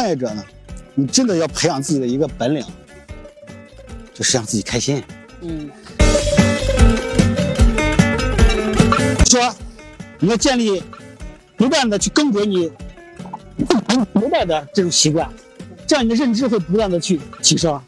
[0.00, 0.42] 创业者呢，
[0.94, 2.64] 你真的要培养自己的一个本领，
[4.14, 5.02] 就是让自己开心。
[5.42, 5.68] 嗯
[9.26, 9.54] 说
[10.18, 10.82] 你要建立
[11.54, 12.72] 不断的去更迭你
[14.14, 15.28] 不代的这种习惯，
[15.86, 17.78] 这样你的认知会不断的去提升。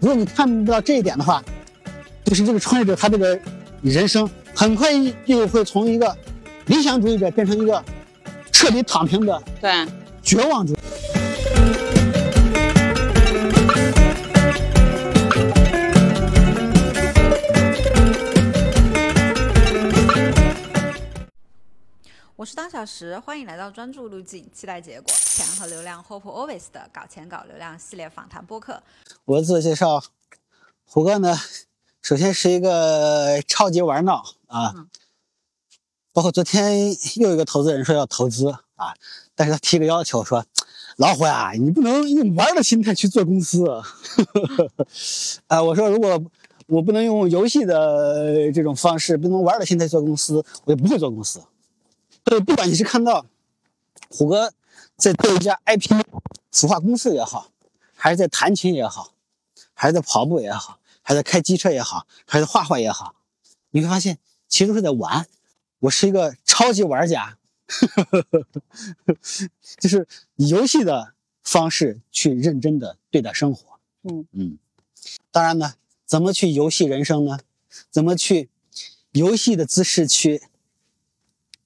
[0.00, 1.44] 如果你看不到这一点的话，
[2.24, 3.38] 就是这个创业者他这个
[3.82, 4.90] 人生很快
[5.26, 6.16] 就会从一个
[6.64, 7.84] 理想主义者变成一个
[8.66, 9.86] 彻底躺平的对，
[10.24, 10.76] 绝望主义。
[22.34, 28.82] 我是当小时，欢迎来到专注路径，期待结果，钱和流量 Hope Always 的搞钱搞流量系列访谈播客。
[29.26, 30.02] 我自我介绍，
[30.84, 31.38] 胡哥呢，
[32.02, 34.88] 首先是一个超级玩闹啊，嗯
[36.16, 38.94] 包括昨天 又有一个投资人说要投资啊，
[39.34, 40.42] 但是他提个要求说，
[40.96, 43.68] 老虎呀，你不能用玩的心态去做公司，
[45.46, 46.18] 啊，我说如果
[46.68, 51.38] 我不能用游戏的这种方式，不能玩的心态做公司，我就不会做公司。
[52.24, 53.26] 所以不管你是看到
[54.08, 54.50] 虎哥
[54.96, 56.02] 在做一家 IP
[56.50, 57.50] 孵化公司也好，
[57.94, 59.12] 还是在弹琴也好，
[59.74, 63.16] 还是在跑步也好，还是在开机车也好，还是画画也好，
[63.72, 64.16] 你会发现
[64.48, 65.26] 其实是在玩。
[65.86, 67.38] 我是一个超级玩家，
[69.78, 70.06] 就是
[70.36, 73.78] 以游戏的方式去认真的对待生活。
[74.02, 74.58] 嗯嗯，
[75.30, 77.38] 当然呢，怎么去游戏人生呢？
[77.90, 78.48] 怎么去
[79.12, 80.42] 游戏的姿势去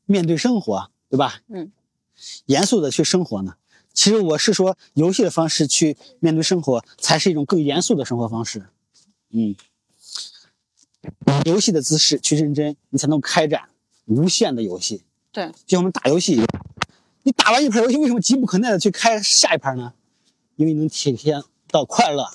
[0.07, 1.41] 面对生活，对吧？
[1.49, 1.73] 嗯，
[2.47, 3.57] 严肃的去生活呢？
[3.95, 8.69] 其实我是说，游戏的方式去面对生活，才是一种更严肃的生活方式。
[9.31, 9.57] 嗯，
[11.47, 13.70] 游戏的姿势去认真，你才能开展
[14.11, 15.05] 无限的游戏。
[15.33, 16.47] 对，就像我们打游戏一样，
[17.23, 19.93] 你打完一盘游戏，为什么急不可耐的去开下一盘呢？
[20.57, 22.29] 因为能体验到快乐，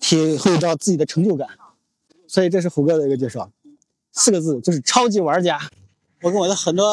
[0.00, 1.48] 体会到自己的成就感。
[2.26, 3.50] 所以这是虎哥的一个介绍，
[4.12, 5.58] 四个字就是超级玩家。
[6.22, 6.84] 我跟我的很多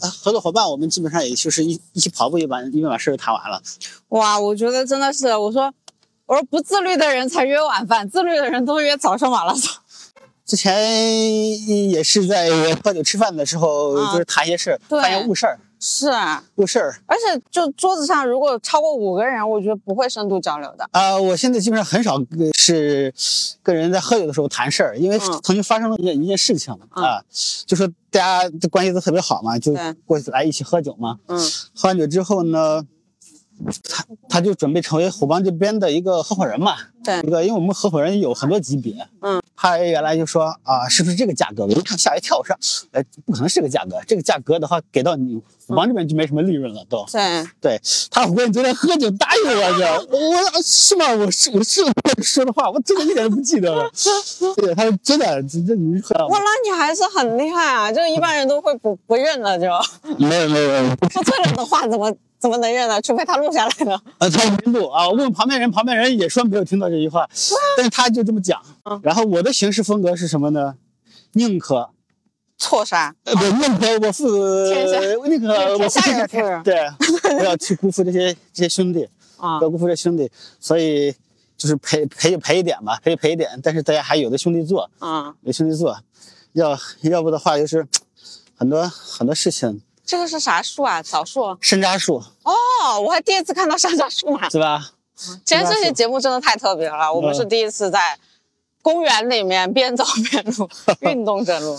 [0.00, 3.62] 呃合作伙伴，我们基本上也就是一一起跑步一把，一边把事儿谈完了。
[4.08, 5.72] 哇，我觉得真的是，我说
[6.26, 9.81] 我说不自律的人才约晚饭，自律的人都约早上马拉松。
[10.44, 16.96] 之前也是在喝酒吃饭的时候，啊就是谈一些事儿，对发现误事儿，是啊，误事儿。
[17.06, 20.88] 而且就桌子上如果超过五个人，我觉得不会深度交流的。
[20.92, 23.12] 呃、我现在基本上很少呃是
[23.62, 27.22] 跟人在喝酒的时候谈事儿，因为嗯曾经发生了一件一件事情啊，
[27.66, 29.72] 就说大家的关系都特别好嘛，就
[30.04, 31.18] 过去来一起喝酒嘛。
[31.28, 31.38] 嗯
[31.74, 32.84] 喝完酒之后呢，
[33.88, 36.76] 他他就准备成为虎帮这边的一个合伙人嘛。
[37.04, 41.64] 对一个因为我们合伙人有很多级别，嗯，他原来就说啊，是不是这个价格？
[41.64, 42.56] 我一看吓一跳，我说，
[42.92, 45.36] 哎，不可能是这个价格，这个价格的话给到你
[45.66, 47.04] 虎帮这边就没什么利润了都。
[47.10, 47.80] 对，对
[48.10, 51.12] 他虎哥，你昨天喝酒答应我的，我是吗？
[51.12, 51.82] 我是我是
[52.22, 53.90] 说的话，我真的一点都不记得了。
[54.56, 57.92] 对，他说真的，这这你喝哇，那你还是很厉害啊！
[57.92, 59.66] 就一般人都会不不认了，就
[60.18, 63.00] 没有没有没有，说对了的话怎么怎么能认呢？
[63.00, 64.02] 除非他录下来了。
[64.18, 67.24] 呃，他没录啊，我问旁边人，旁边人也说没有听到这句话，
[67.76, 68.60] 但是他就这么讲。
[69.00, 70.74] 然后我的行事风格是什么呢？
[71.34, 71.90] 宁可
[72.58, 74.26] 错杀，呃不，宁可我负
[75.28, 76.00] 宁可我负
[76.64, 76.90] 对，
[77.38, 79.08] 不要去辜负这些这些兄弟。
[79.38, 81.12] 啊不要辜负这兄弟，所以
[81.56, 85.34] 就是赔赔就赔一点吧，赔就赔一点，但是大家还有的兄弟做，啊！
[85.42, 85.98] 有兄弟做，
[86.52, 87.84] 要要不的话就是
[88.56, 91.02] 很多很多事情，这个是啥树啊？
[91.02, 91.56] 枣树？
[91.62, 94.46] 山楂树哦，我还第一次看到山楂树嘛。
[94.50, 94.90] 是吧？
[95.42, 98.18] 今天这期节目真的太特别了，我们是第一次在
[98.82, 100.68] 公园里面边走边录，
[101.00, 101.78] 运动着录。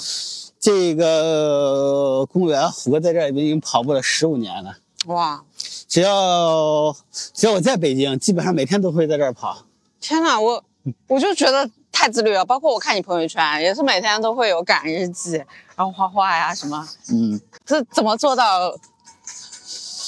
[0.60, 4.78] 这个公园，虎哥在这儿已经跑步了十五年了。
[5.06, 5.44] 哇，
[5.88, 9.60] 只要只要我在北京，基本上每天都会在这儿跑。
[10.02, 10.64] 天哪，我
[11.08, 12.44] 我就觉得太自律了。
[12.44, 15.44] 包括我看你朋友圈，也是每天都会有感日记，
[15.76, 16.88] 然后画画呀什么。
[17.10, 18.78] 嗯，这怎么做到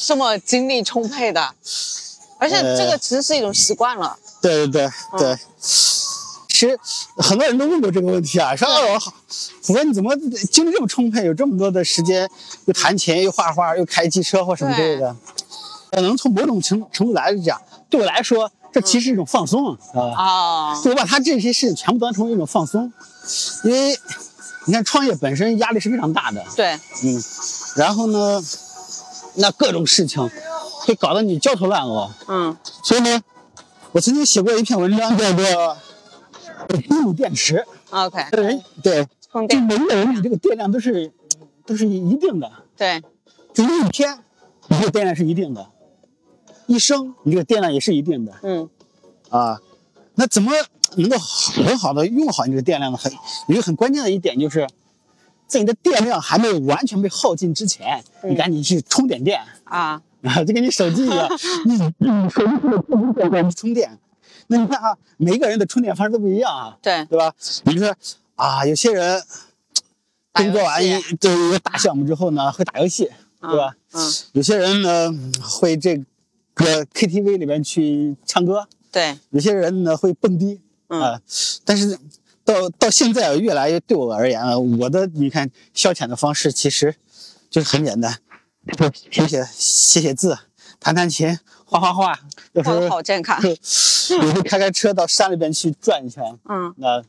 [0.06, 1.54] 这么精力充沛的？
[2.38, 4.18] 而且这个其实是一种习惯了。
[4.42, 5.38] 对对对对。
[6.48, 6.80] 其实
[7.18, 8.98] 很多人都问过这个问题啊，说哦，
[9.62, 10.16] 虎哥你怎么
[10.50, 12.30] 精力这么充沛，有这么多的时间，
[12.64, 15.14] 又弹琴又画画又开机车或什么之类的？
[15.92, 20.16] 可能从某种程程度来讲，对我来说，这其实是一种放松，知道吧？
[20.18, 22.92] 哦，就我把他这些事情全部当成一种放松，
[23.66, 24.00] 因为
[24.66, 26.74] 你看创业本身压力是非常大的，对，
[27.04, 27.24] 嗯，
[27.76, 28.42] 然后呢，
[29.36, 30.28] 那各种事情
[30.82, 32.58] 会搞得你焦头烂额，嗯。
[32.84, 33.22] 所以呢，
[33.92, 35.46] 我曾经写过一篇文章，叫做
[36.88, 37.64] 《公路电池》
[38.06, 39.08] ，，OK，人对，
[39.48, 41.12] 就每个人你这个电量都是
[41.66, 43.04] 都是一定的，对，
[43.54, 44.18] 就你一天
[44.68, 45.68] 你这个电量是一定的，
[46.66, 48.34] 一生你这个电量也是一定的。
[48.42, 48.70] 嗯。
[49.30, 49.62] 啊。
[50.18, 50.50] 那怎么
[50.98, 52.98] 能够很好的用好你这个电量的？
[52.98, 53.12] 很
[53.48, 54.68] 一个很关键的一点就是，
[55.48, 59.42] 在你的电量还没有完全被耗尽之前，嗯你赶紧去充点电。
[59.66, 61.30] 啊， 啊，就跟你手机一样，
[61.66, 63.98] 你你手机是不是在充电？
[64.48, 67.34] 那你看啊，每一个人的充电方式都不一样啊，对，对吧？
[67.64, 67.96] 比如说
[68.36, 69.22] 啊，有些人
[70.34, 73.10] 工作完一戏对一个大项目之后呢，会打游戏，
[73.42, 73.76] 对吧？
[73.94, 75.10] 嗯，有些人呢
[75.42, 75.96] 会这
[76.54, 80.60] 个 KTV 里边去唱歌，对，有些人呢会蹦迪
[81.64, 81.98] 但是
[82.44, 86.96] 到到现在越来越对我而言啊，我的你看消遣的方式其实
[87.50, 88.20] 就是很简单，
[88.72, 90.38] 就写写写写字，
[90.80, 92.20] 弹弹琴，画画画，
[92.54, 93.42] 有时候好健康。
[94.08, 96.24] 有时候开开车到山里边去转一圈。
[96.48, 97.02] 嗯，那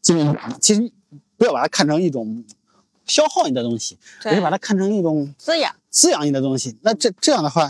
[0.00, 0.92] 基本其实
[1.36, 2.44] 不要把它看成一种
[3.06, 5.74] 消耗你的东西，而是把它看成一种滋养。
[5.90, 6.76] 滋养你的东西。
[6.82, 7.68] 那这这样的话，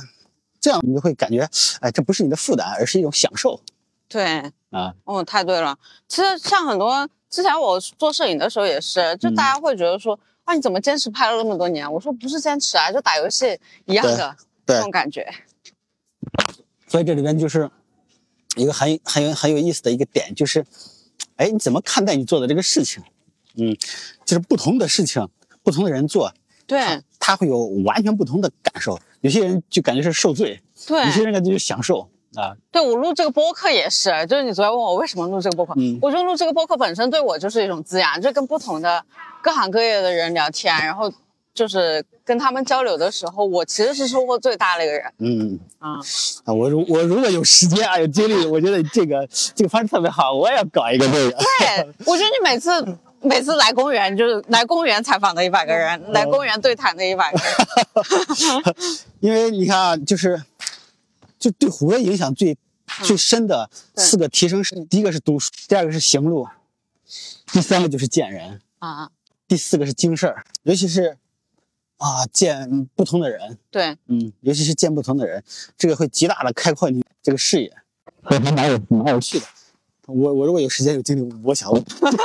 [0.61, 1.49] 这样你就会感觉，
[1.81, 3.59] 哎，这不是你的负担，而是一种享受
[4.09, 4.95] 对，啊。
[5.05, 5.79] 哦，太对了。
[6.09, 11.91] 其实像很多之前我做摄影的时候也是，就嗯大家会觉得说，啊，你怎么坚持拍了那么多年？
[11.91, 15.27] 我说不是坚持啊，就打游戏一样的对这种感觉。
[16.87, 17.71] 所以这里边就是
[18.57, 20.65] 一个很很有很有意思的一个点，就是，
[21.37, 23.03] 哎，你怎么看待你做的这个事情？
[23.57, 23.77] 嗯，
[24.25, 25.29] 就是不同的事情，
[25.63, 26.33] 不同的人做，
[26.67, 28.99] 对他会有完全不同的感受。
[29.21, 32.55] 有些人就感觉是受罪，对有些人感觉就是享受啊。
[32.71, 39.05] 对，我录这个播客也是，就是你昨天问我为什么录这个播客，嗯我觉得录这个播客本身对我就是一种滋养，就跟不同的
[39.43, 41.13] 各行各业的人聊天，然后
[41.53, 45.99] 就是跟他们交流的时候，我其实是收获最大的一个人嗯啊。
[46.45, 51.31] 啊，我如我如果有时间啊，有精力，我觉得这个这个方式特别好，我也要搞一个这个。
[51.31, 52.85] 对，我觉得你每次
[53.23, 58.75] 每次来公园，就是来公园采访的一百个人，来公园对谈的一百个人。
[59.21, 60.43] 因为你看啊，就是
[61.45, 62.57] 就对虎哥影响最
[63.03, 66.49] 最深的四个提升是：第一个是读书，第二个是行路，
[67.53, 69.11] 第三个就是见人，啊，
[69.47, 71.19] 第四个是经事儿，尤其是
[71.99, 75.45] 啊见不同的人，对，嗯，尤其是见不同的人，
[75.77, 77.71] 这个会极大的开阔你这个视野，
[78.23, 79.45] 还蛮有蛮有趣的。
[80.07, 81.83] 我我如果有时间有精力，我想我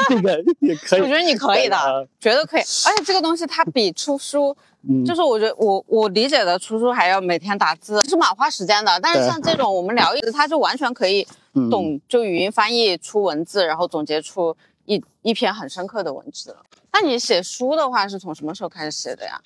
[0.10, 1.02] 这 个也可以。
[1.02, 2.62] 我觉得你可以的啊，绝对可以。
[2.62, 4.56] 而且这个东西它比出书，
[4.88, 9.00] 嗯就是我觉得我我理解的出书还要每天打字，是蛮花时间的。
[9.00, 14.56] 但是像这种我们聊一次，它就完全可以嗯懂，就语音翻译出文字，然后总结出
[14.86, 16.58] 一一篇很深刻的文字了。
[16.92, 19.40] 那你写书的话是从什么时候开始写的呀？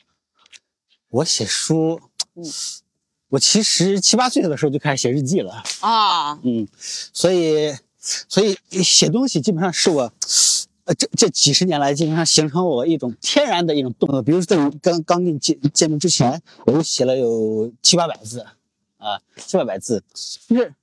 [1.09, 1.99] 我写书，
[2.35, 2.43] 嗯
[3.29, 7.73] 我其实七八岁的时候就开始写日记了，啊，嗯，所以
[8.27, 10.11] 所以写东西基本上是我，
[10.83, 14.21] 呃，这这几十年来基本上形成我一种天然的一种动作。
[14.21, 18.45] 比如在我刚刚跟你见见面之前，我就写了有七八百字，
[18.97, 20.03] 啊，七八百字，
[20.49, 20.73] 就是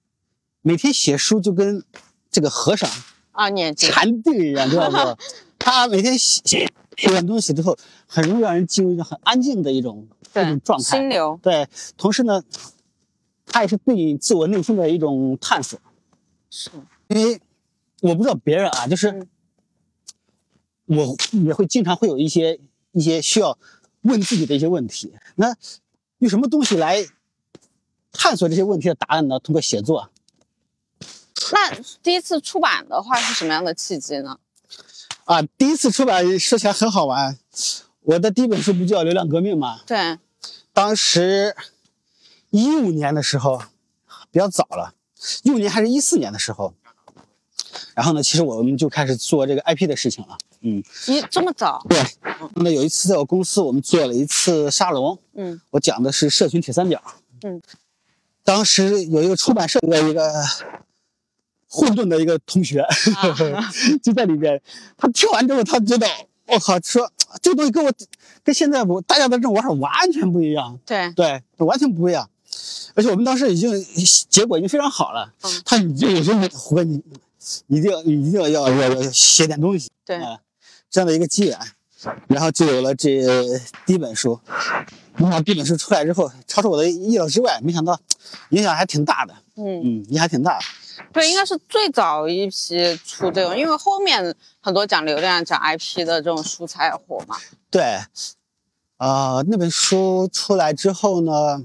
[0.62, 1.84] 每天写书就跟
[2.30, 2.88] 这个和尚
[3.32, 5.22] 啊，念经禅定一样，知道不？
[5.62, 7.76] 他每天写写写完东西之后，
[8.06, 10.98] 很容易让人进入一种很安静的一种一种状态。
[10.98, 11.68] 心流，对，
[11.98, 12.42] 同时呢，
[13.44, 15.78] 他也是对你自我内心的一种探索。
[16.48, 16.70] 是
[17.10, 17.40] 因为
[18.02, 19.10] 我不知道别人啊，就是
[20.86, 22.58] 嗯我也会经常会有一些
[22.92, 23.58] 一些需要
[24.02, 25.12] 问自己的一些问题。
[25.34, 25.54] 那
[26.18, 27.04] 用什么东西来
[28.12, 29.40] 探索这些问题的答案呢？
[29.40, 30.10] 通过写作。
[31.52, 34.38] 那第一次出版的话是什么样的契机呢？
[35.24, 37.36] 啊，第一次出版说起来很好玩。
[38.02, 39.80] 我的第一本书不叫《流量革命》吗？
[39.84, 40.18] 对，
[40.72, 41.56] 当时
[42.50, 43.62] 一五年的时候，
[44.30, 44.94] 比较早了，
[45.42, 46.74] 一五年还是一四年的时候。
[47.94, 50.36] 然后呢，其实我们就开始做这个 IP 的事情了。
[50.62, 51.98] 嗯，你这么早，对。
[52.56, 57.02] 那有一次在我公司，我们做了一次沙龙，嗯我讲的是社群铁三角。
[57.42, 57.60] 嗯，
[58.44, 60.30] 当时有一个出版社的一个
[61.68, 62.80] 混沌的一个同学，
[63.54, 63.70] 啊
[64.02, 64.60] 就在里边，
[64.96, 66.06] 他听完之后，他觉得
[66.46, 67.92] 我靠，说这个东西跟我
[68.44, 72.28] 跟现在我大家的这种玩法完全不一样，对，对，完全不一样。
[72.94, 73.72] 而且我们当时已经
[74.28, 75.32] 结果已经非常好了。
[75.44, 77.16] 嗯他你就有时候胡哥你你
[77.68, 80.38] 一定要一定要要要要写点东西，对啊，
[80.90, 81.58] 这样的一个机缘，
[82.28, 83.22] 然后就有了这
[83.86, 84.38] 第一本书。
[85.16, 87.98] 没想到第一本书出来之后，超出我的意料之外，没想到
[88.50, 90.64] 影响还挺大的，嗯，嗯，影响还挺大的。
[91.12, 97.36] 对，应该是最早一批出这种，因为后面很多讲流量、讲 IP 的这种书才火嘛。
[97.70, 97.98] 对，
[98.96, 101.64] 啊，那本书出来之后呢，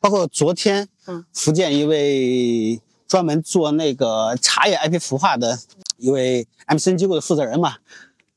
[0.00, 5.58] 包括昨天，嗯，福建一位专门做那个茶叶 IP 孵化的
[5.98, 7.76] 一位 MCN 机构的负责人嘛，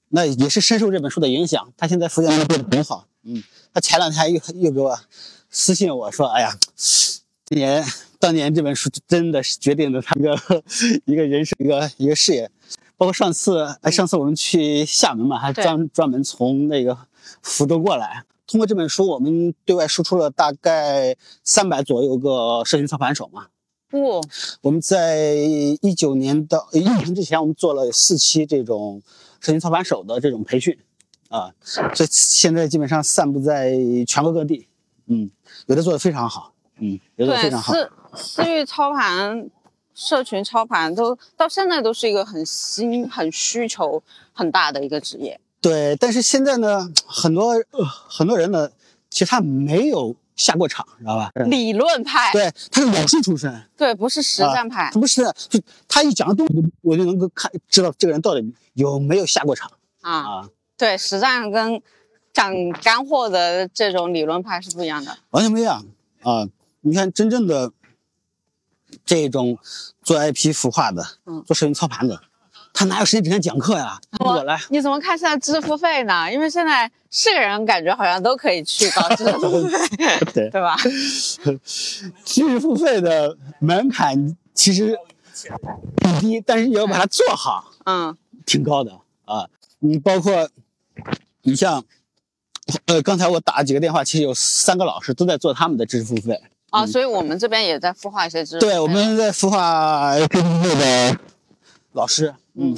[0.10, 1.74] 那也是深受这本书的影响。
[1.78, 3.44] 他现在福建那边做的很好，嗯，
[3.74, 5.00] 他前两天又又给我
[5.50, 6.58] 私信我说：“哎呀，
[7.46, 7.84] 今年
[8.20, 10.64] 当年这本书真的是决定了他一个
[11.06, 12.50] 一个人生一个一个事业。
[12.98, 16.98] 包括上次，哎，上次我们去厦门嘛，还专专门从那个
[17.44, 18.24] 福州过来。
[18.48, 23.48] 通过这本书，我们对外输出了大概三百左右个社群操盘手嘛。
[23.90, 24.22] 不，
[24.62, 25.34] 我们在
[25.82, 29.02] 一九年到疫情之前，我们做了四期这种
[29.40, 30.78] 社群操盘手的这种培训，
[31.30, 34.68] 啊，所以现在基本上散布在全国各地，
[35.06, 35.32] 嗯，
[35.68, 39.50] 有的做的非常好，嗯，有的非，常好，私私域操盘、
[39.96, 44.04] 社群操盘都到现在都是一个很新、很需求
[44.34, 45.40] 很大的一个职业。
[45.62, 45.96] 对。
[45.96, 48.70] 但是现在呢，很多、呃、很多人呢，
[49.10, 51.30] 其实他没有下过场，知道吧？
[51.48, 55.00] 理论派，对，他是老师出身，对，不是实战派他。
[55.00, 59.70] 不是，就他一讲的东西，我就能够看知道这个人到底有没有下过场
[60.02, 60.50] 啊，啊。
[60.78, 61.82] 对，实战跟
[62.32, 62.54] 讲
[62.84, 65.18] 干货的这种理论派是不一样的。
[65.32, 65.84] 完全不一样
[66.22, 66.48] 啊！
[66.82, 67.72] 你看，真正的
[69.04, 69.58] 这种
[70.04, 72.22] 做 IP 孵化的，嗯做视频操盘的，
[72.78, 74.00] 他哪有时间整天讲课呀？
[74.20, 76.32] 我来，你怎么看现在知识付费呢？
[76.32, 79.98] 因为现在是个人感觉好像都可以去搞知识付费，
[80.32, 80.78] 对， 对吧？
[80.86, 81.60] 知
[82.24, 84.96] 识付费的门槛其实
[85.96, 88.16] 不低，但是你要把它做好，嗯
[88.46, 88.92] 挺高的
[89.26, 89.48] 啊。
[89.80, 90.48] 你包括
[91.42, 91.84] 你像，
[92.86, 96.40] 呃，刚才我打了几个电话，其实有三个老师都在做他们的知识付费。
[96.70, 98.72] 啊，所以我们这边也在孵化一些知识付费。
[98.74, 101.18] 对，我们在孵化知识付费的
[101.94, 102.76] 老师，嗯，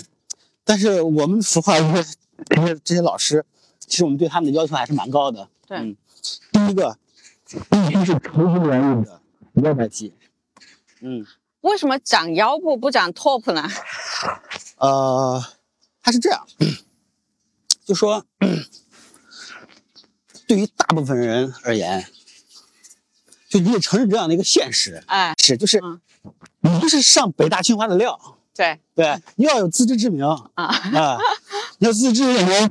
[0.63, 3.45] 但是我们孵化这些这些这些老师，
[3.79, 5.49] 其实我们对他们的要求还是蛮高的。
[5.65, 5.77] 对。
[5.77, 5.95] 嗯，
[6.51, 6.97] 第一个
[7.69, 9.21] 必须是成熟人物的
[9.63, 10.13] 腰白肌，
[10.99, 11.25] 嗯，
[11.61, 13.67] 为什么长腰部不长 top 呢？
[14.77, 15.41] 呃，
[16.03, 16.45] 他是这样，
[17.85, 18.25] 就说
[20.45, 22.05] 对于大部分人而言，
[23.47, 26.01] 就你得承认这样的一个现实，哎，是就是嗯。
[26.61, 28.37] 你就是上北大清华的料。
[28.59, 31.17] 对对，你要有自知之明啊，啊！
[31.77, 32.69] 你要自知之明，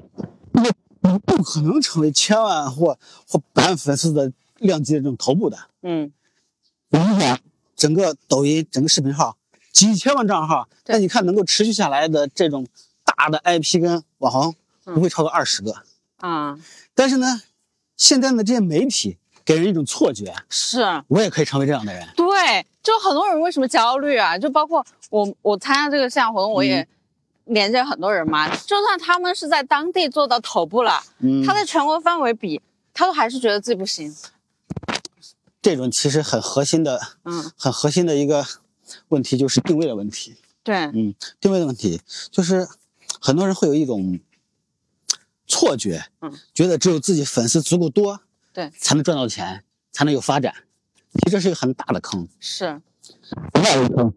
[0.53, 5.57] 你你不可能成为千万或或百万粉丝的量级的这种头部的。
[5.81, 6.13] 嗯，
[6.91, 7.39] 我跟你讲，
[7.75, 9.39] 整个抖音、整个视频号
[9.73, 12.67] 几千万账号，对那你看能够持续下来的这种
[13.07, 14.55] 大的 IP 跟网红，
[14.85, 15.75] 不会超过二十个。
[16.19, 16.59] 啊，
[16.95, 17.41] 但是呢，
[17.97, 22.07] 现在的这些媒体给人一种错觉，是我也可以成为这样的人。
[22.15, 24.39] 对，就很多人为什么焦虑啊？
[24.39, 26.89] 就包括我，我参加这个线下活动，我也
[27.45, 28.49] 连接很多人嘛。
[28.57, 32.63] 就算他们是在当地做到头部了，嗯，他在全国范围比，
[32.95, 34.17] 他都还是觉得自己不行。
[35.61, 38.47] 这种其实很核心的、嗯，很核心的一个
[39.09, 40.39] 问题就是定位的问题。
[40.63, 42.67] 对，嗯，定位的问题就是
[43.21, 44.19] 很多人会有一种
[45.47, 48.21] 错觉，嗯，觉得只有自己粉丝足够多，
[48.55, 50.55] 对，才能赚到钱，才能有发展。
[51.19, 52.81] 其实这是一个很大的坑，是，
[53.53, 54.13] 很大的坑。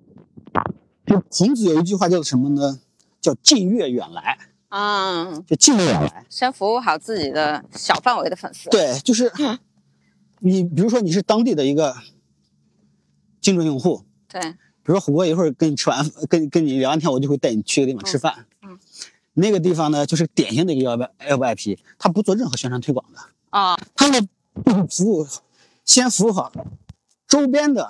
[1.05, 2.79] 就孔子有一句话叫做什么呢？
[3.19, 4.37] 叫近悦远来，
[4.69, 6.25] 嗯，就近悦远来。
[6.29, 9.31] 先服务好自己的小范围的粉丝。，对，就是
[10.39, 11.95] 你，比如说你是当地的一个
[13.39, 18.45] 精准用户，对，比如说虎哥一会儿跟你吃完，跟跟你聊完天，我就会带你去一个地方吃饭。
[18.61, 18.79] 嗯嗯
[19.33, 24.19] 那个地方呢，就是典型的一个幺八幺八 IP，他不做任何宣传推广的，啊，它呢
[24.65, 25.25] 就是服务，
[25.85, 26.51] 先服务好
[27.31, 27.89] 周边的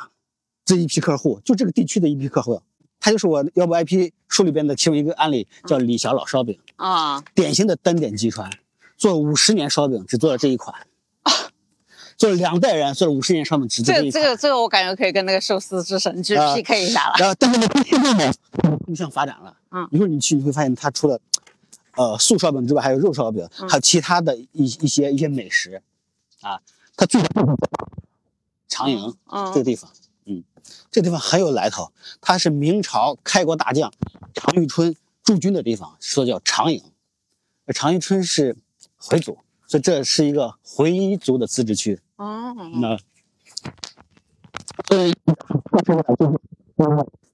[0.63, 2.62] 这一批客户，就这个地区的一批客户。
[3.00, 8.48] 他就是我要不 IP 书里边的其中一个案例，叫李小老烧饼，啊，典型的单点击穿，
[8.95, 10.75] 做了五十年烧饼，只做了这一款。
[12.15, 14.05] 做了两代人，做了五十年烧饼，只做这这。
[14.05, 17.15] 个这个这个我感觉可以跟那个寿司之神去啊 PK 一下了。
[17.17, 18.31] 然后，但是呢，它现在呢，
[18.86, 19.57] 更向发展了。
[19.71, 21.19] 嗯一会儿你去，你会发现它除了
[21.95, 25.81] 呃素烧饼之外，还有肉烧饼，嗯还有其他的一一些一些美食，
[26.41, 26.62] 啊，
[26.95, 27.27] 它最早
[28.72, 29.92] 长营、嗯这个地方，
[30.25, 30.44] 嗯，
[30.90, 33.92] 这个地方很有来头，它是明朝开国大将
[34.34, 36.82] 常遇春驻军的地方，说叫长营。
[37.66, 38.56] 而常遇春是
[38.98, 39.38] 回族，
[39.68, 42.00] 所以这是一个回族的自治区。
[42.16, 42.98] 哦，那，
[44.88, 45.13] 所以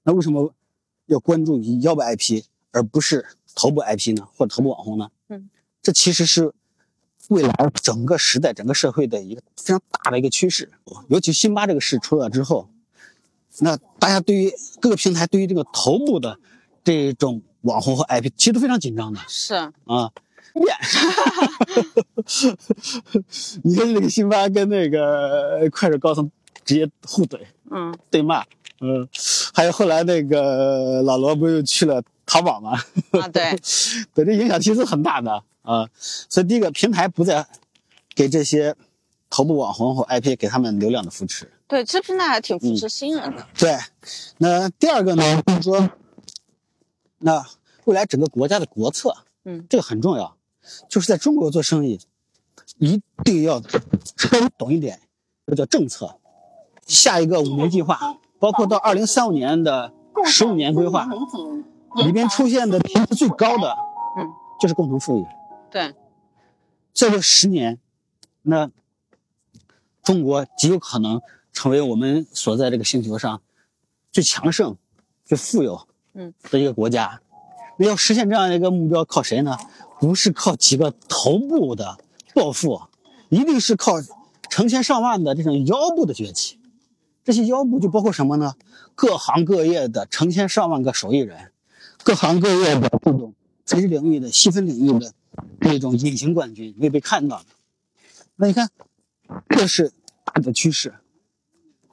[0.02, 0.52] 那为什么
[1.06, 4.28] 要关注于腰部 IP 而不是头部 IP 呢？
[4.34, 5.10] 或者头部网红呢？
[5.28, 5.48] 嗯，
[5.80, 6.52] 这其实是
[7.28, 10.70] 未来整个时代、整个社会的一个非常大的一个趋势。
[11.08, 12.68] 尤其辛巴这个事出了之后，
[13.60, 16.38] 那大家对于各个平台对于这个头部的
[16.84, 20.10] 这种网红和 IP 其实都非常紧张的是，啊。
[20.54, 20.74] 面，
[23.62, 26.28] 你看那个辛巴跟那个快手高层
[26.64, 27.38] 直接互怼
[27.70, 28.42] 嗯，对骂，
[28.80, 29.06] 嗯，
[29.54, 32.72] 还有后来那个老罗不又去了淘宝吗？
[33.12, 33.56] 啊，对，
[34.14, 35.88] 对，这影响其实很大的啊。
[36.00, 37.46] 所以第一个平台不再
[38.14, 38.74] 给这些
[39.28, 41.52] 头部网红或 IP 给他们流量的扶持。
[41.68, 43.46] 对，这平台还挺扶持新人的。
[43.58, 43.76] 对，
[44.38, 45.90] 那第二个呢，就是说，
[47.18, 47.44] 那
[47.84, 50.34] 未来整个国家的国策，嗯，这个很重要，
[50.88, 52.00] 就是在中国做生意，
[52.78, 54.98] 一定要稍微懂一点，
[55.46, 56.16] 这叫政策。
[56.86, 59.92] 下一个五年计划，包括到二零三五年的
[60.24, 61.06] 十五年规划
[61.96, 63.76] 里边出现的频次最高的，
[64.16, 64.26] 嗯，
[64.58, 65.26] 就是共同富裕。
[65.70, 65.94] 对，
[66.94, 67.78] 在这十年，
[68.42, 68.70] 那
[70.02, 71.20] 中国极有可能
[71.52, 73.42] 成为我们所在这个星球上
[74.10, 74.76] 最强盛、
[75.24, 77.20] 最富有嗯的一个国家。
[77.76, 79.56] 那要实现这样一个目标，靠谁呢？
[80.00, 81.98] 不是靠几个头部的
[82.34, 82.80] 暴富，
[83.28, 83.94] 一定是靠
[84.48, 86.58] 成千上万的这种腰部的崛起。
[87.24, 88.54] 这些腰部就包括什么呢？
[88.94, 91.52] 各行各业的成千上万个手艺人，
[92.02, 93.34] 各行各业的这种
[93.66, 95.12] 垂直领域的细分领域的
[95.60, 97.46] 那种隐形冠军未被看到的。
[98.36, 98.70] 那你看，
[99.48, 99.92] 这是
[100.24, 100.94] 大的趋势，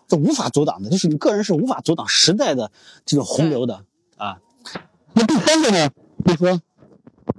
[0.08, 2.72] 这无法阻挡的，就是你个人是无法阻挡时代的
[3.06, 3.86] 这种洪流的
[4.18, 4.40] 啊。
[5.14, 5.90] 那第三个呢，
[6.24, 6.62] 就是说，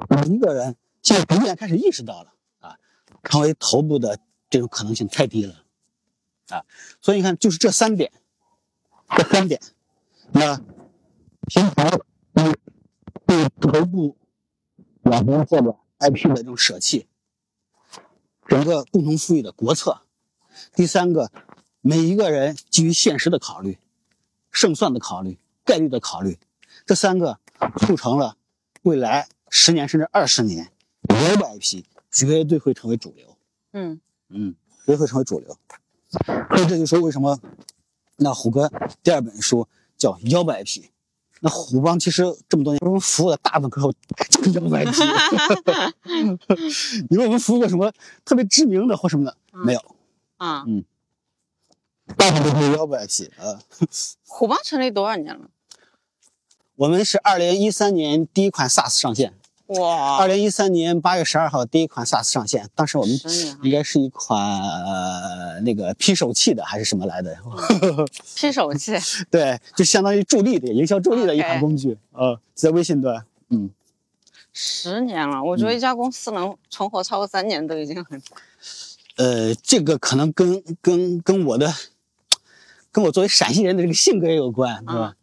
[0.09, 2.77] 每一个人现在逐渐开始意识到了啊，
[3.23, 4.19] 成为头部的
[4.51, 5.63] 这种可能性太低了
[6.49, 6.65] 啊。
[7.01, 8.11] 所以你看，就是这三点，
[9.17, 9.61] 这三点，
[10.33, 10.61] 那
[11.47, 11.91] 平台
[12.35, 12.55] 对
[13.27, 14.17] 对头部
[15.03, 17.07] 网红或者 IP 的这种舍弃，
[18.47, 20.03] 整个共同富裕的国策。
[20.75, 21.31] 第三个，
[21.81, 23.79] 每一个人基于现实的考虑、
[24.51, 26.39] 胜算的考虑、概率的考虑，
[26.85, 27.39] 这三个
[27.79, 28.37] 促成了
[28.83, 30.73] 未来十年甚至二十年，
[31.09, 33.37] 摇摆 IP 绝对会成为主流。
[33.73, 35.57] 嗯嗯，绝对会成为主流。
[36.11, 37.39] 所以这就说为什么
[38.17, 38.71] 那虎哥
[39.03, 40.83] 第二本书叫《摇摆 IP》。
[41.41, 43.93] 那虎帮其实这么多年，我们服务的大部分客户
[44.31, 45.03] 就是摇摆 IP。
[47.11, 47.93] 你问我们服务过什么
[48.25, 49.37] 特别知名的或什么的？
[49.53, 49.81] 没有，
[50.39, 50.65] 啊，
[52.17, 53.61] 大部分都是摇摆 IP 啊。
[54.27, 55.51] 虎帮成立多少年了？
[56.77, 59.33] 我们是二零一三年第一款 SaaS 上线，
[59.69, 63.19] 哇，二零一三年八月十二号第一款 SaaS 上线，当时我们
[63.63, 67.37] 应该是一款呃那个批手气的还是什么来的？
[68.37, 68.93] 批手气，
[69.29, 73.25] 对，就相当于助力的营销助力的一款工具啊、呃在微信端。
[73.49, 73.69] 嗯，
[74.53, 75.43] 十年了。
[75.43, 78.23] 我觉得一家公司能存活超过三年都已经很
[79.17, 81.73] 呃，这个可能跟跟跟我的
[82.93, 85.17] 跟我作为陕西人的这个性格也有关，对吧？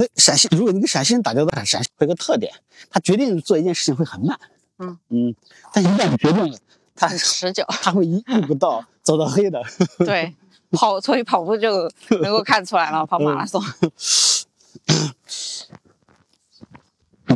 [0.00, 2.54] 那陕西，如果你跟陕西人打交道，陕西会有个特点，
[2.88, 4.38] 他决定做一件事情会很慢。
[4.78, 5.34] 嗯嗯，
[5.72, 6.56] 但一旦决定了，
[6.94, 7.64] 他很持久。
[7.68, 9.60] 他会一步不到 走到黑的。
[9.98, 10.36] 对，
[10.70, 11.90] 跑所以跑步就
[12.22, 13.60] 能够看出来了，跑马拉松。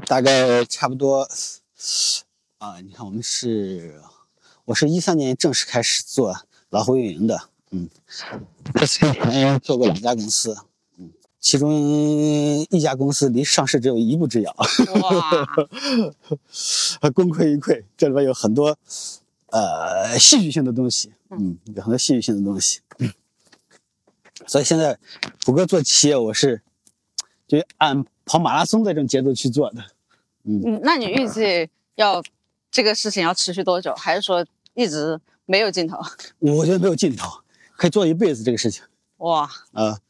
[0.07, 1.29] 大概差不多
[2.59, 4.01] 啊，你看我们是，
[4.66, 6.33] 我是一三年正式开始做
[6.70, 7.90] 老虎运营的，嗯，
[8.72, 10.64] 这之前做过两家公司，嗯，
[11.42, 11.70] 其中
[12.70, 14.57] 一家公司离上市只有一步之遥，
[15.02, 15.46] 哇，
[17.12, 17.83] 功亏一篑。
[17.96, 18.78] 这里边有很多
[19.48, 22.81] 呃戏剧性的东西，嗯，有很多戏剧性的东西。
[22.98, 23.12] 嗯
[24.44, 24.98] 所以现在
[25.44, 26.62] 谷歌做企业，我是
[27.46, 29.85] 就按跑马拉松的这种节奏去做的。
[30.42, 32.20] 嗯，那你预计要
[32.68, 33.94] 这个事情要持续多久？
[33.94, 35.98] 还是说一直没有尽头？
[36.40, 37.31] 我觉得没有尽头，
[37.76, 38.83] 可以做一辈子这个事情
[39.18, 40.00] 哇，啊、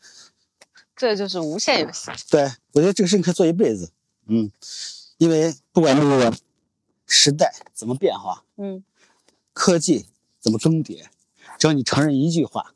[1.02, 2.12] 这就是无限游戏。
[2.30, 3.90] 对，我觉得这个事情可以做一辈子。
[4.26, 4.48] 嗯，
[5.16, 6.32] 因为不管这个
[7.08, 8.84] 时代怎么变化，嗯
[9.52, 10.06] 科技
[10.38, 11.06] 怎么更迭，
[11.58, 12.74] 只要你承认一句话，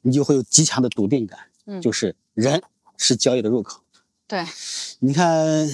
[0.00, 2.62] 你就会有极强的笃定感，嗯，就是人
[2.96, 3.82] 是交易的入口。
[4.26, 4.42] 对，
[5.00, 5.68] 你看，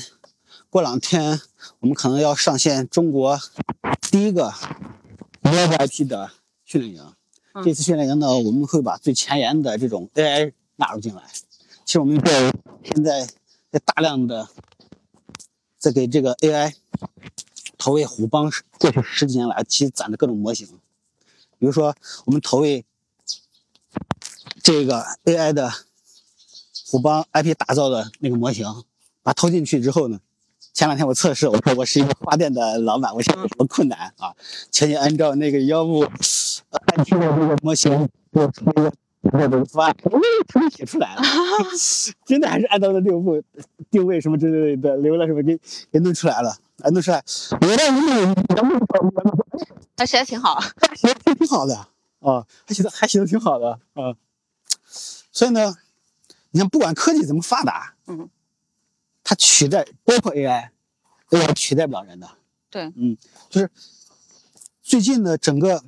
[0.69, 1.41] 过两天
[1.79, 3.39] 我们可能要上线中国
[4.11, 4.53] 第一个
[5.43, 6.33] Web IP 的
[6.65, 7.15] 训练营。
[7.55, 11.23] 嗯这次训练营呢，我们会把最前沿的这种 AI 纳入进来。
[11.85, 13.27] 其实我们在现在
[13.71, 14.49] 在大量的
[15.79, 16.75] 在给这个 AI
[17.77, 20.67] 投喂虎帮过去十几年来其实攒的各种模型，
[21.59, 22.85] 比如说我们投喂
[24.63, 25.73] 这个 AI 的
[26.87, 28.65] 虎帮 IP 打造的那个模型，
[29.23, 30.21] 把它投进去之后呢，
[30.73, 34.35] 前两天我测试，我说我是一个花店的老板，我现在有什么困难啊？
[34.71, 36.01] 请你按照那个腰部
[36.71, 38.93] 呃 IP 的这个模型给我出一个
[39.23, 40.11] 这个方案，我
[40.49, 41.23] 图片写出来了，
[42.27, 43.43] 真的还是按照那六步
[43.91, 45.59] 定位什么之类的留了什么给
[45.93, 46.51] 给弄出来了，
[46.83, 47.23] 啊弄出来，
[47.61, 48.81] 我当时那个咱们
[49.95, 50.61] 他写的挺好。
[50.97, 51.77] 写的挺好的
[52.21, 54.17] 啊，还写的还写的挺好的啊。
[54.85, 55.77] 所以呢，
[56.51, 58.29] 你看不管科技怎么发达，嗯，
[59.23, 62.29] 它取代包括 AI，AI 取代不了人的。
[62.71, 63.17] 对，嗯，
[63.49, 63.71] 就是
[64.83, 65.85] 最近的整个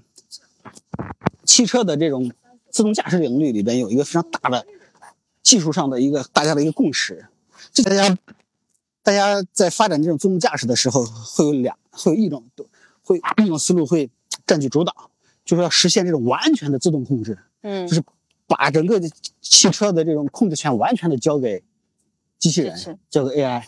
[1.45, 2.31] 汽车的这种
[2.75, 4.67] 自动驾驶领域里边有一个非常大的
[5.45, 7.25] 技术上的一个大家的一个共识，
[7.73, 8.19] 这大家
[9.01, 12.45] 大家在发展这种自动驾驶的时候，会有两会有一种
[13.05, 14.11] 会一种思路会
[14.45, 14.93] 占据主导，
[15.45, 17.87] 就是要实现这种完全的自动控制，嗯。
[17.87, 18.03] 就是
[18.49, 19.01] 把整个
[19.41, 21.63] 汽车的这种控制权完全的交给
[22.41, 23.63] 机器人交给 AI。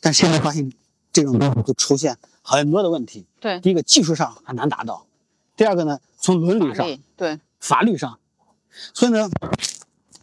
[0.00, 0.72] 但现在发现
[1.12, 3.26] 这种东西会出现很多的问题。
[3.38, 5.06] 对，第一个技术上很难达到，
[5.56, 8.18] 第二个呢，从伦理上、对，法律上，
[8.94, 9.28] 所以呢，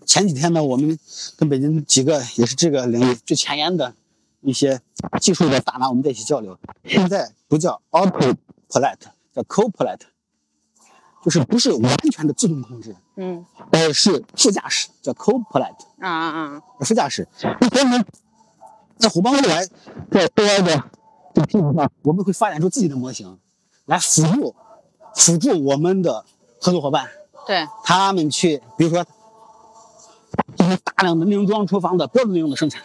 [0.06, 0.98] 前几天呢，我们
[1.38, 3.94] 跟北京几个也是这个领域最前沿的
[4.42, 4.80] 一些
[5.20, 6.58] 技术的大拿，我们在一起交流。
[6.86, 8.98] 现在不叫 autopilot，
[9.34, 10.00] 叫 copilot，
[11.24, 17.28] 就是不是完全的自动控制，嗯而是副驾驶，叫 copilot，啊啊啊，副驾驶。
[17.42, 18.06] 那所以呢，
[18.98, 19.66] 在虎邦未来
[20.10, 20.84] 在 AI 的
[21.34, 23.38] 这个基础上，我们会发展出自己的模型，
[23.86, 24.56] 来辅助
[25.16, 26.26] 辅助我们的
[26.62, 27.10] 合作伙伴。
[27.46, 29.06] 对，他们去，比如说
[30.56, 32.82] 进行大量的内容中央厨房的标准内容的生产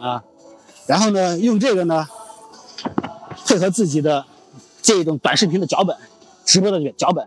[0.00, 0.22] 啊，
[0.86, 2.06] 然后呢，用这个呢
[3.46, 4.24] 配合自己的
[4.80, 5.96] 这种短视频的脚本、
[6.44, 7.26] 直播的脚本。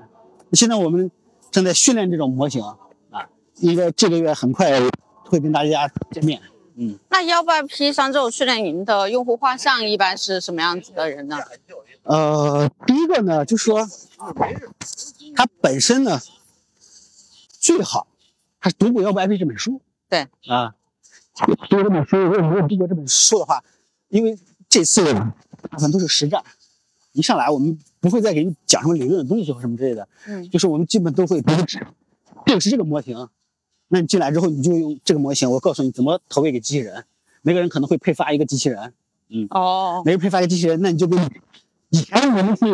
[0.54, 1.12] 现在我们
[1.52, 4.80] 正在训练这种模型啊，应该这个月很快
[5.26, 6.42] 会跟大家见面。
[6.76, 11.38] 嗯，那幺八 P 像这种训练营的用户画像一般是什么样子的人呢？
[12.04, 13.88] 呃，第一个呢，就是说
[15.36, 16.20] 他本身呢
[17.64, 18.08] 最好
[18.60, 19.82] 还是读过《幺八 IP》这本书。
[20.10, 20.28] 对。
[20.50, 20.76] 啊，
[21.70, 23.64] 读过这本书，如果没有读过这本书的话，
[24.10, 25.24] 因为这次大
[25.72, 26.44] 部分都是实战，
[27.14, 30.50] 一上来我们不会再给你讲什么理论的东西或什么之类的，嗯。
[30.50, 31.80] 就是我们基本都会读纸
[32.46, 33.30] 这个是这个模型，
[33.88, 37.06] 那你进来之后你就用这个模型，我告诉你怎么投喂给机器人，
[37.42, 38.94] 每个人可能会配发一个机器人，
[39.30, 39.48] 嗯。
[39.52, 41.18] 哦，每个人配发一个机器人，那你就跟
[41.94, 42.66] 以前我们是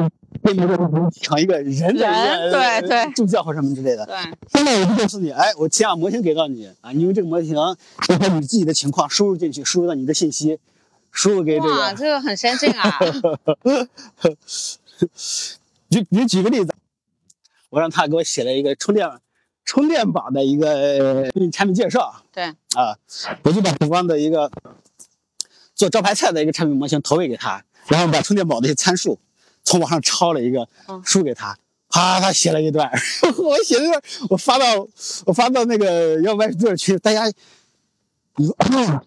[0.42, 4.06] 跟一个人抢一个人的一人个对对助教或什么之类的。
[4.06, 4.16] 对，
[4.48, 7.54] 现在我就告诉你，哎，我先把模型给到你啊，你用这个模型
[8.08, 10.58] 配合你自己的情况输入进去，输入到你的信息，
[11.12, 11.98] 输入给这个哇，个。
[11.98, 12.98] 这个很先进啊！
[15.90, 16.74] 举你举个例子，
[17.70, 19.10] 我让他给我写了一个充电
[19.66, 22.96] 充电宝的一个呃产品介绍对，啊，
[23.44, 24.50] 我就把虎光的一个
[25.76, 29.20] 做招牌菜的一个产品模型投喂给他，然后把充电宝的一些参数
[29.64, 31.58] 从网上抄了一个嗯输给他，
[31.90, 32.90] 啪，他写了一段，
[33.38, 34.88] 我写了一段，我发到
[35.26, 37.26] 我发到那个幺八多少群，大家
[38.38, 39.04] 你说啊，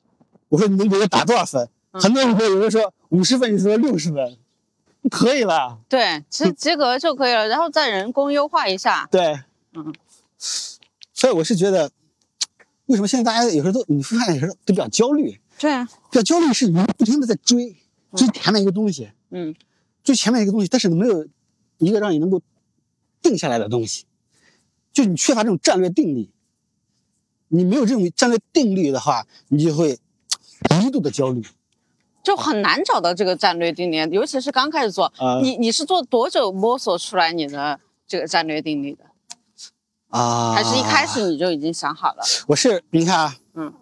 [0.48, 1.62] 我说你能给我打多少分？
[1.92, 4.38] 嗯很多人说，有人说五十分，有的说六十分，
[5.10, 5.78] 可以了。
[5.90, 9.06] 对，其实 及格就可以了，然后再人工优化一下。
[9.10, 9.38] 对，
[9.74, 9.92] 嗯，
[11.12, 11.90] 所以我是觉得，
[12.86, 17.76] 为什么现在大家有时候都你会发现有时候都比较焦虑，对啊，比较焦虑是你不停的在追
[18.14, 19.54] 追前面一个东西，嗯，
[20.04, 21.26] 最前面一个东西，但是没有
[21.78, 22.40] 一个让你能够
[23.20, 24.04] 定下来的东西，
[24.92, 26.30] 就你缺乏这种战略定力。
[27.54, 29.98] 你没有这种战略定力的话，你就会
[30.70, 31.44] 极度的焦虑。
[32.22, 35.12] 就很难找到这个战略定力，尤其是刚开始做。
[35.18, 39.04] 啊你你是做多久摸索出来你的这个战略定力的？
[40.08, 42.22] 啊，还是一开始你就已经想好了？
[42.46, 43.74] 我是你看啊，嗯，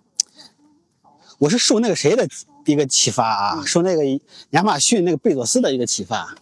[1.38, 2.27] 我是受那个谁的
[2.70, 4.02] 一个启发啊，嗯受那个
[4.50, 6.37] 亚马逊那个贝佐斯的一个启发。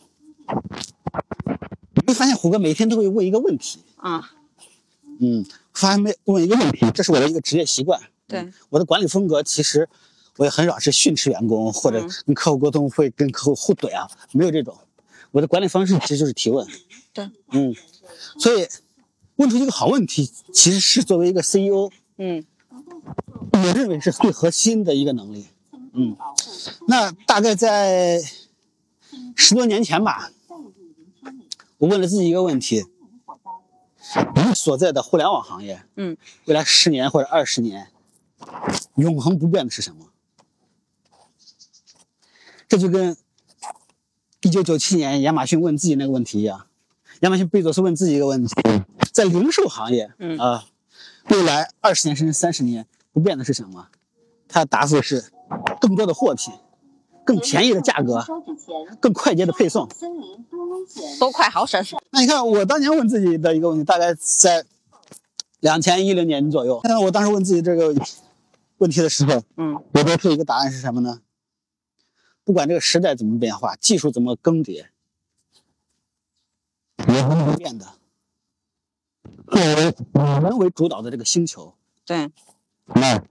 [1.94, 4.30] 你会发现虎哥每天都会问一个问题，啊，
[5.20, 8.00] 嗯，发现没问一个问题，这是我的一个职业习惯。
[8.26, 9.88] 对，我的管理风格其实
[10.36, 14.76] 我也很少是训斥员工或者嗯跟客户沟通会跟客户互怼啊，没有这种。
[15.30, 16.66] 我的管理方式其实就是提问。
[17.12, 17.74] 对，嗯，
[18.38, 18.66] 所以
[19.36, 22.44] 问出一个好问题，其实是作为一个 CEO，嗯
[23.52, 25.46] 我认为是最核心的一个能力。
[26.00, 26.16] 嗯，
[26.87, 28.22] 那大概在
[29.34, 30.30] 十多年前吧，
[31.78, 32.84] 我问了自己一个问题：
[34.37, 37.88] 你所在的互联网行业，嗯，未来十年或者二十年，
[38.94, 40.06] 永恒不变的是什么？
[42.68, 43.16] 这就跟
[44.42, 46.68] 一九九七年亚马逊问自己那个问题一样，
[47.22, 48.54] 亚马逊贝佐斯问自己一个问题：
[49.12, 50.66] 在零售行业，嗯啊，
[51.30, 53.88] 未来二十年甚至三十年不变的是什么？
[54.46, 55.30] 他的答复是
[55.80, 56.54] 更多的货品，
[57.24, 58.24] 更便宜的价格，
[59.00, 59.88] 更快捷的配送。
[61.18, 61.82] 多快好省。
[62.10, 64.64] 那你看，我当年问自己的一个问题，大概在
[65.60, 66.80] 两千一零年左右。
[66.84, 67.94] 那我当时问自己这个
[68.78, 71.20] 问题的时候，嗯我得出一个答案是什么呢？
[72.44, 74.86] 不管这个时代怎么变化，技术怎么更迭，
[77.06, 77.86] 永恒不变的，
[79.50, 81.74] 作为以人为主导的这个星球，
[82.06, 82.30] 对，
[82.86, 83.22] 那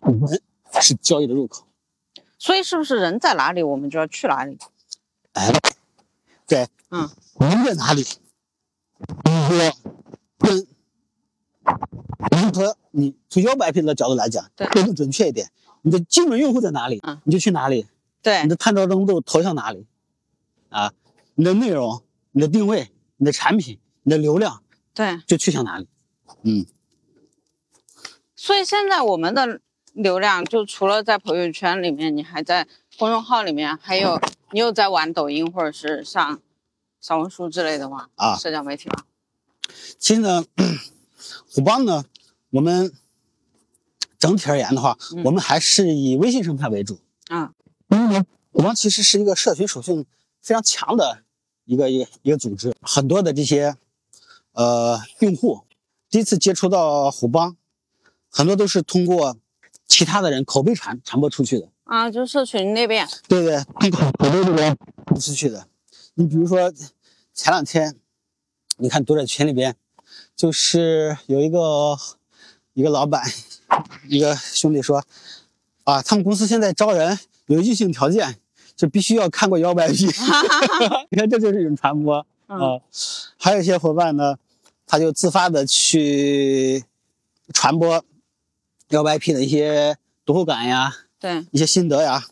[0.00, 0.42] 我们
[0.80, 1.66] 是交易的入口。
[2.38, 4.58] 所以是不是人在哪里，我们就要去哪里？
[5.32, 5.52] 哎，
[6.46, 7.08] 对，嗯，
[7.38, 8.04] 人在哪里，
[9.24, 9.72] 我
[10.38, 10.66] 跟
[12.30, 15.50] 如何你从腰部 IP 的角度来讲，更准确一点。
[15.82, 17.86] 你的精准用户在哪里，嗯你就去哪里，
[18.22, 19.86] 对你的探照灯都投向哪里，
[20.68, 20.92] 啊，
[21.34, 24.62] 你的内容、你的定位、你的产品、你的流量
[24.94, 25.88] 对，就去向哪里。
[26.42, 26.66] 嗯，
[28.36, 29.60] 所以现在我们的
[29.92, 32.66] 流量就除了在朋友圈里面，你还在
[32.98, 34.20] 公众号里面，还有
[34.52, 36.40] 你有在玩抖音或者是像
[37.00, 38.08] 小红书之类的吗？
[38.16, 39.04] 啊社交媒体吗？
[39.98, 40.44] 其实呢，
[41.50, 42.04] 虎帮呢，
[42.50, 42.92] 我们
[44.18, 46.98] 整体而言的话，嗯我们还是以微信生态为主。
[47.28, 47.52] 啊，
[47.88, 50.04] 因为呢，虎帮其实是一个社群属性
[50.40, 51.22] 非常强的
[51.64, 53.76] 一个一个一个组织，很多的这些
[54.52, 55.62] 呃用户
[56.10, 57.56] 第一次接触到虎帮，
[58.30, 59.36] 很多都是通过
[59.92, 61.68] 其他的人口碑传传播出去的。
[61.84, 64.74] 啊，就社群那边，对对，通 过口碑这边
[65.06, 65.66] 传出去的。
[66.14, 66.72] 你比如说
[67.34, 67.94] 前两天，
[68.78, 69.76] 你看读者群里边，
[70.34, 71.98] 就是有一个
[72.72, 73.22] 一个老板，
[74.08, 75.04] 一个兄弟说，
[75.84, 78.38] 啊，他们公司现在招人有硬性条件，
[78.74, 80.08] 就必须要看过幺 IP。
[81.10, 82.80] 你看这就是一种传播啊、嗯
[83.36, 84.36] 还有一些伙伴呢，
[84.86, 86.84] 他就自发的去
[87.52, 88.02] 传播
[88.92, 92.24] 幺 IP 的一些读后感呀，对，一些心得呀。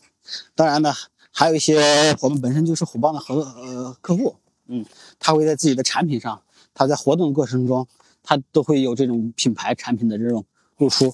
[0.55, 0.93] 当然呢，
[1.31, 4.35] 还有一些我们本身就是虎帮的合作呃客户，
[4.67, 4.85] 嗯，
[5.19, 6.41] 他会在自己的产品上，
[6.73, 7.87] 他在活动的过程中，
[8.23, 10.45] 他都会有这种品牌产品的这种
[10.77, 11.13] 露出。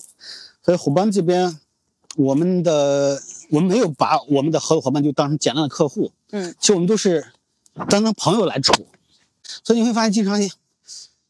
[0.64, 1.58] 所以虎帮这边，
[2.18, 7.26] 我们的我们没有把我们的合作伙伴就当成简单的客户，嗯，其实我们都是
[7.90, 8.74] 当成朋友来处。
[9.64, 10.38] 所以你会发现，经常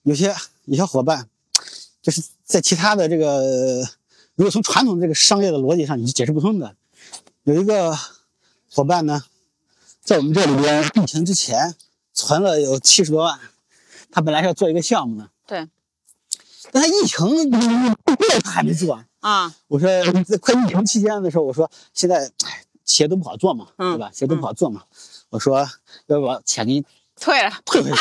[0.01, 0.34] 有些
[0.65, 1.30] 有些伙伴，
[2.01, 3.88] 就是在其他的这个，
[4.38, 6.76] 如果从传统这个商业的逻辑上，你是解释不通的。
[7.41, 7.97] 有一个
[8.69, 9.23] 伙伴呢，
[10.04, 11.73] 在我们这里边，疫情之前
[12.13, 13.39] 存了有七十多万，
[14.12, 15.67] 他本来是要做一个项目的，对，
[16.71, 17.60] 但他疫情过
[18.43, 19.04] 他还没做。
[19.21, 19.89] 啊，我说
[20.23, 24.12] 在快疫情期间的时候，我说现在哎企业都不好做嘛，嗯对吧？
[24.13, 24.84] 企业都不好做嘛。
[25.30, 25.67] 我说
[26.06, 26.86] 要不把钱给你
[27.19, 27.97] 退了，退回去，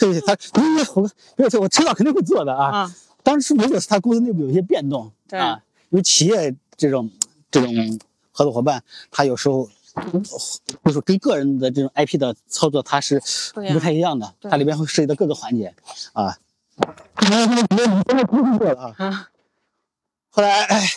[0.00, 0.26] 退回去。
[0.26, 2.78] 他因为我而且我知道肯定会做的啊。
[2.78, 7.10] 啊，当时如果是他公司内部有一些变动，对啊，因为企业这种
[7.50, 7.98] 这种
[8.30, 9.68] 合作伙伴，他有时候
[10.84, 13.20] 就是跟个人的这种 IP 的操作，它是
[13.72, 15.74] 不太一样的，对它里边会涉及到各个环节
[16.12, 16.38] 啊。
[20.30, 20.88] 后来，哎，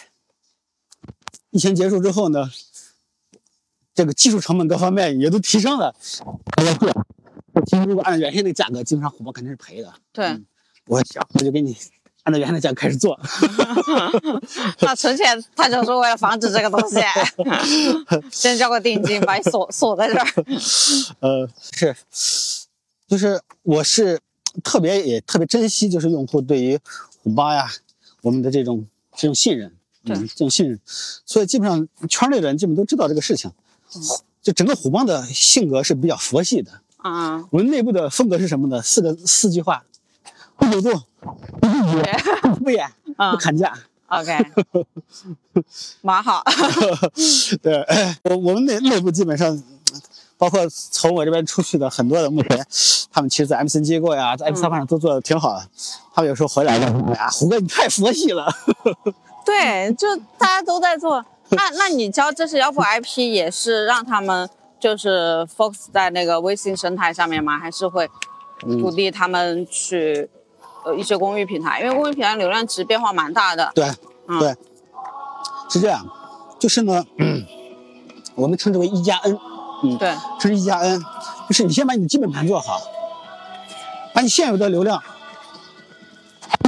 [1.51, 2.49] 疫情结束之后呢，
[3.93, 5.93] 这个技术成本各方面也都提升了。
[7.53, 9.93] 我其实如果按原先那个价格，基本上虎豹肯定是赔的。
[10.13, 10.45] 对嗯，
[10.87, 11.75] 我想，我就给你
[12.25, 13.17] 按照原来的价格开始做。
[14.81, 16.99] 那存钱他就是为了防止这个东西，
[18.29, 20.25] 先交个定金，把你锁锁在这儿。
[21.21, 21.95] 呃，是，
[23.07, 24.19] 就是我是
[24.63, 26.77] 特别也特别珍惜，就是用户对于
[27.23, 27.71] 虎帮呀，
[28.21, 28.85] 我们的这种
[29.15, 29.71] 这种信任，
[30.03, 30.79] 嗯，这种信任，
[31.25, 33.51] 所以基本上圈内的人基本都知道这个事情。
[34.41, 38.81] 就整个虎帮的性格是比较佛系的，啊，我们内部的风格是什么呢？
[38.81, 39.83] 四个四句话：
[40.69, 41.03] 不走动，
[41.61, 43.73] 不拒绝，不敷衍，啊不砍价。
[44.07, 44.37] ，OK，
[46.01, 46.43] 蛮好。
[47.61, 49.63] 对，哎我我们内内部基本上，
[50.37, 52.65] 包括从我这边出去的很多的目前，
[53.11, 55.67] 他们其实，在 MCN 机构呀，在 M 三上都做的挺好的。
[56.13, 58.47] 他们有时候回来的，哎呀，虎哥你太佛系了。
[59.45, 61.23] 对，就大家都在做。
[61.49, 64.49] 那那你教这是腰部 IP 也是让他们
[64.79, 67.59] 就是 focus 在那个微信生态上面吗？
[67.59, 68.09] 还是会
[68.61, 70.27] 鼓励他们去
[70.85, 71.81] 呃一些公域平台？
[71.81, 73.71] 因为公域平台流量其实变化蛮大的。
[73.75, 73.91] 对，
[74.27, 74.55] 嗯对，
[75.69, 76.05] 是这样，
[76.57, 77.03] 就是呢，
[78.35, 79.37] 我们称之为一加 N，
[79.83, 81.01] 嗯，对，这是一加 N，
[81.47, 82.79] 就是你先把你的基本盘做好，
[84.13, 85.03] 把你现有的流量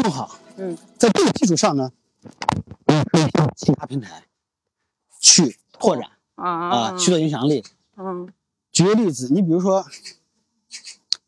[0.03, 1.91] 弄好，嗯，在这个基础上呢，
[2.87, 4.23] 你可以向其他平台
[5.19, 7.63] 去拓展啊啊、去做影响力。
[7.97, 8.27] 嗯
[8.71, 9.83] 举个例子，你比如说，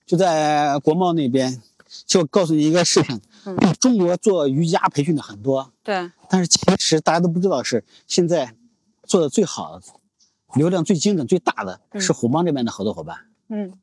[0.06, 1.60] 就在国贸那边，
[2.10, 3.56] 就告诉你一个事情，嗯。
[3.80, 8.56] 中国做瑜伽培训的很多，对，但是其实大家都不知道是现在
[9.04, 9.86] 做的最好的、
[10.56, 13.80] 流量最精准、最大的是虎帮这边的合作伙伴，嗯。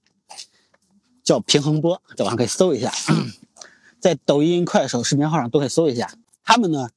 [1.23, 2.93] 叫平衡波，在网上可以搜一下，
[3.99, 6.13] 在抖音、快手视频号上都可以搜一下。
[6.45, 6.89] 他们呢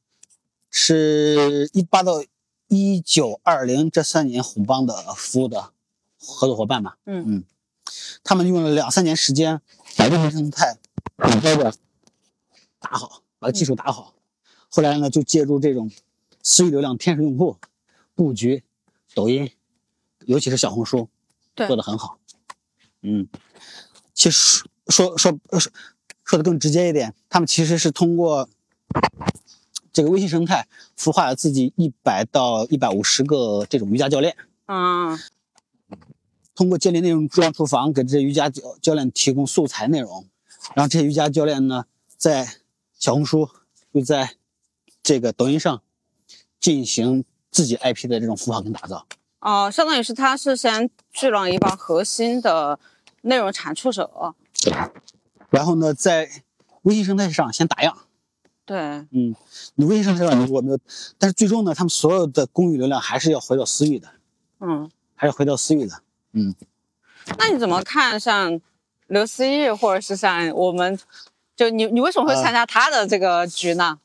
[0.70, 2.24] 是一八到
[2.68, 5.72] 一九二零这三年虎帮的服务的
[6.20, 7.24] 合作伙伴嘛，嗯。
[7.28, 7.44] 嗯，
[8.24, 9.62] 他们用了两三年时间
[9.98, 10.78] 把这个生态
[11.17, 11.73] 很高的
[12.79, 14.13] 打好，把技术打好。
[14.69, 15.91] 后来呢，就借助这种
[16.43, 17.57] 私域流量天使用户
[18.15, 18.63] 布局
[19.13, 19.51] 抖音，
[20.25, 21.09] 尤其是小红书，
[21.55, 22.19] 对做的很好。
[23.01, 23.27] 嗯，
[24.13, 25.71] 其实说说说
[26.23, 28.47] 说的更直接一点，他们其实是通过
[29.91, 34.35] 这个微信生态孵化了自己一百到一百五十个这种瑜伽教练，
[34.67, 35.17] 嗯
[36.53, 40.27] 通过建立内容中央厨房给这些瑜伽教教练提供素材内容，
[40.74, 41.86] 然后这些瑜伽教练呢，
[42.17, 42.48] 在
[42.98, 43.50] 小红书
[43.91, 44.36] 又在
[45.02, 45.82] 这个抖音上
[46.60, 49.06] 进行自己 IP 的这种孵化跟打造。
[49.39, 52.78] 哦，相当于是他是先聚了一帮核心的
[53.22, 54.36] 内容产出者。
[55.50, 56.30] 然后呢，在
[56.82, 57.98] 微信生态上先打样，
[58.65, 59.34] 对，嗯，
[59.76, 60.80] 你微信生态上如果没有，
[61.17, 64.10] 但是最终呢，他们所有的公域流量还是要回到私域的，
[64.60, 66.02] 嗯，还是回到私域的。
[66.34, 66.54] 嗯，
[67.38, 68.60] 那你怎么看像
[69.10, 70.98] 刘思义，或者是像我们，
[71.56, 73.98] 就你你为什么会参加他的这个局呢？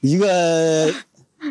[0.00, 0.92] 一个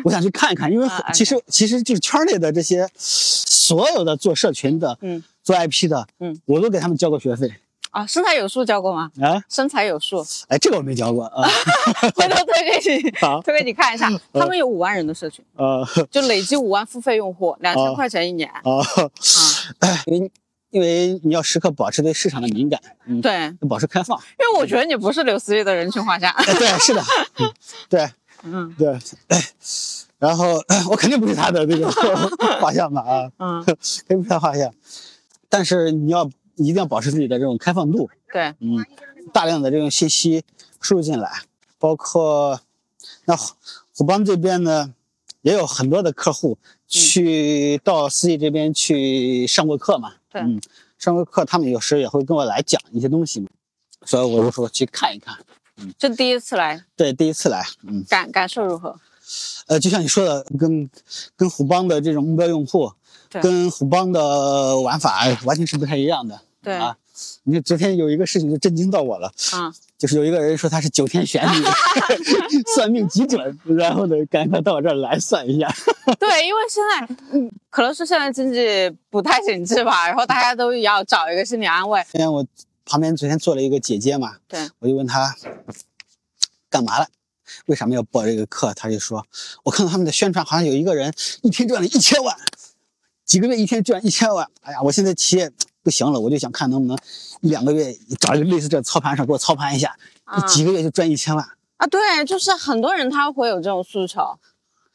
[0.04, 7.52] 我想去看一看，因为啊其实其实就是圈内的这些所有的做社群的，嗯，做 IP 的，嗯，我都给他们交过学费
[7.90, 9.10] 啊，身材有数交过吗？
[9.20, 11.48] 啊，身材有数，哎，这个我没交过啊
[12.14, 14.08] 回头推给你， 好推给你看一下。
[14.32, 18.48] 他们有五万人的社群，呃就累计五万付费用户，两千哦块钱一年。
[18.48, 18.62] 啊，
[20.06, 20.30] 因为
[20.74, 23.32] 因为你要时刻保持对市场的敏感，嗯，对，
[23.62, 26.32] 要保持开放，因为我觉得你不是刘思义的人群画像。
[26.32, 27.00] 哎，对，是的，
[27.38, 27.52] 嗯
[27.88, 28.10] 对
[28.42, 28.74] 嗯。
[28.76, 28.88] 对，
[29.28, 29.40] 哎，
[30.18, 30.60] 然后
[30.90, 31.88] 我肯定不是他的那个
[32.60, 33.76] 画像吧啊，嗯， 肯
[34.08, 34.74] 定不是他画像，
[35.48, 38.84] 但是你要一定要保持自己的这种开放度，对，嗯，
[39.32, 40.42] 大量的这种信息
[40.80, 41.30] 输入进来，
[41.78, 42.60] 包括
[43.26, 43.54] 那虎
[43.96, 44.92] 虎帮这边呢，
[45.42, 46.58] 也有很多的客户
[46.88, 50.42] 去到四季这边去上过课嘛，对。
[50.42, 50.60] 嗯，
[50.98, 53.46] 上过课，他们有时也会跟我来讲一些东西嘛，
[54.04, 55.36] 所以我就说去看一看。
[55.76, 55.94] 嗯。
[55.96, 58.98] 这第一次来，对，第一次来，嗯，感感受如何？
[59.68, 60.90] 呃，就像你说的，跟
[61.36, 62.92] 跟虎帮的这种目标用户，
[63.30, 63.40] 对。
[63.40, 66.40] 跟虎帮的玩法完全是不太一样的。
[66.60, 66.96] 对，啊，
[67.44, 71.64] 你看昨天有一个事情就震惊到我了，嗯，就是有一个人说他是九天玄女，
[72.74, 75.72] 算命极准，然后呢，赶快到我这儿来算一下。
[76.18, 82.04] 对，因为现在，嗯，可能是现在经济不太景气吧，然后大家都要找一个心理安慰。
[82.10, 82.44] 今天我
[82.84, 85.34] 旁边昨天坐了一个姐姐嘛，对，我就问她
[86.68, 87.06] 干嘛了，
[87.66, 88.74] 为什么要报这个课？
[88.74, 89.24] 她就说，
[89.62, 92.36] 我看到他们的宣传，好像有一个人一天赚了一千万，
[93.24, 94.46] 几个月一天赚一千万。
[94.62, 95.50] 哎呀，我现在企业
[95.84, 96.98] 不行了，我就想看能不能
[97.42, 99.94] 一两个月找一个类似这操盘手给我操盘一下，
[100.24, 101.46] 啊几个月就赚一千万。
[101.76, 104.38] 啊，对，就是很多人他会有这种诉求，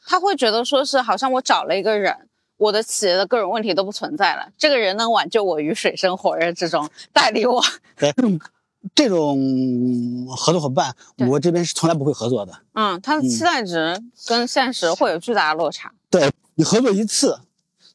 [0.05, 7.63] 他会觉得说是好像我找了一个人，我的企业的各种问题都不存在了，这个人能挽救我于水深火热之中，带领我。
[7.95, 8.11] 对，
[8.95, 10.95] 这种合作伙伴，
[11.29, 12.53] 我这边是从来不会合作的。
[12.73, 15.91] 嗯，他的期待值跟现实会有巨大的落差。
[16.09, 17.39] 对你合作一次，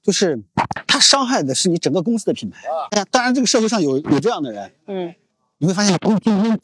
[0.05, 0.39] 就是
[0.87, 2.61] 他伤害的是你整个公司的品牌。
[2.91, 5.15] 哎呀，当然这个社会上有有这样的人，嗯，
[5.59, 6.61] 你会发现，哦，今天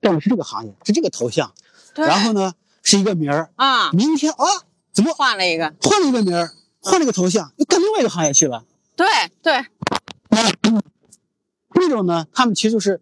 [0.00, 1.52] 干的是这个行业，是这个头像，
[1.94, 2.06] 对。
[2.06, 2.52] 然后呢
[2.84, 4.46] 是一个名儿，啊，明天啊
[4.92, 8.64] 怎么换了一个，换了一个名儿，换了一个头像，又干另外一个行业去了。
[8.94, 9.06] 对
[9.42, 9.66] 对，
[11.74, 13.00] 这种呢，他们其实就是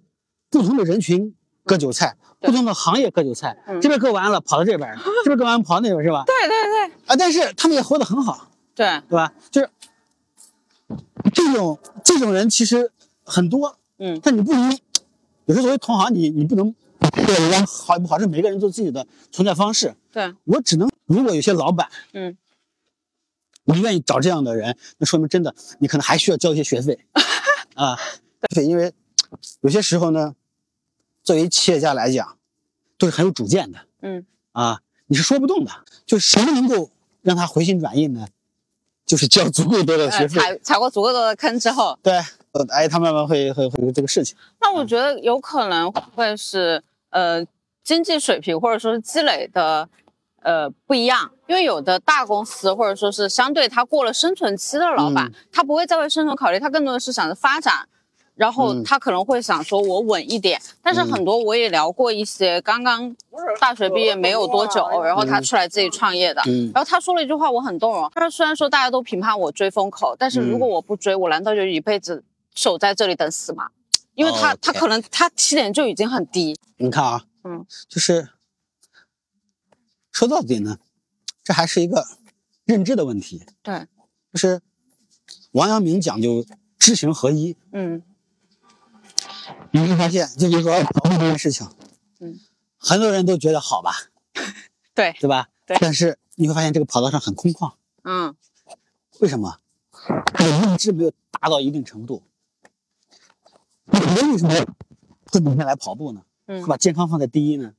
[0.50, 1.34] 不同的人群
[1.64, 6.24] 割韭菜，不同的行业割韭菜，嗯这边割完了跑到这边儿， 这边割完跑到那边是吧？
[6.24, 8.48] 对对对啊，但是他们也活得很好。
[8.74, 9.32] 对，对吧？
[9.50, 9.70] 就是
[11.32, 12.90] 这种这种人其实
[13.24, 14.70] 很多，嗯但你不能，
[15.46, 16.74] 有时候作为同行，你你不能
[17.26, 19.94] 对人家好与不好，是每个人做自己的存在方式。
[20.12, 22.36] 对，我只能，如果有些老板，嗯，
[23.64, 26.98] 你愿意找这样的人，那说明真的你可能还需要交一些学费
[27.74, 27.98] 啊。
[28.54, 28.92] 对，因为
[29.60, 30.34] 有些时候呢，
[31.22, 32.38] 作为企业家来讲，
[32.98, 35.70] 都是很有主见的嗯啊，你是说不动的。
[36.04, 36.90] 就是什么能够
[37.22, 38.26] 让他回心转意呢？
[39.12, 40.40] 就是交足够多的学呃，费。
[40.40, 42.14] 踩踩过足够多的坑之后，对，
[42.52, 44.34] 呃，哎，他慢慢会会会有这个事情。
[44.58, 47.44] 那我觉得有可能会是呃
[47.84, 49.86] 经济水平或者说是积累的
[50.40, 57.86] 呃不一样，因为有的大公司或者说是相对他过了生存期的老板，嗯他不会再为生存考虑，他更多的是想着发展。
[58.42, 60.60] 然后嗯他可能会想说，我稳一点。
[60.82, 63.14] 但是很多我也聊过一些刚刚
[63.60, 68.10] 大学毕业没有多久，然后他出来自己创业的，嗯然后他说了一句话，我很动容。
[68.12, 73.68] 他说：“虽然说大家都评判我追风口，但是如果我不追，我难道就一辈子守在这里等死吗？
[74.16, 76.58] 因为他、他可能他起点就已经很低。
[76.78, 78.28] 你看啊，嗯，就是
[80.10, 80.78] 说到底呢，
[81.44, 82.04] 这还是一个
[82.64, 83.46] 认知的问题。
[83.62, 83.86] 对，
[84.32, 84.60] 就是
[85.52, 86.44] 王阳明讲究
[86.76, 88.02] 知行合一，嗯
[89.72, 91.66] 你会发现，就比如说跑步这件事情，
[92.20, 92.38] 嗯，
[92.78, 93.92] 很多人都觉得好吧，
[94.94, 95.48] 对，对吧？
[95.66, 97.72] 对但是你会发现这个跑道上很空旷，
[98.04, 98.34] 嗯
[99.20, 99.58] 为什么？
[100.34, 102.22] 他的认知没有达到一定程度。
[103.86, 103.98] 你
[104.32, 104.52] 为什么
[105.30, 106.22] 会每天来跑步呢？
[106.46, 107.72] 嗯会把健康放在第一呢？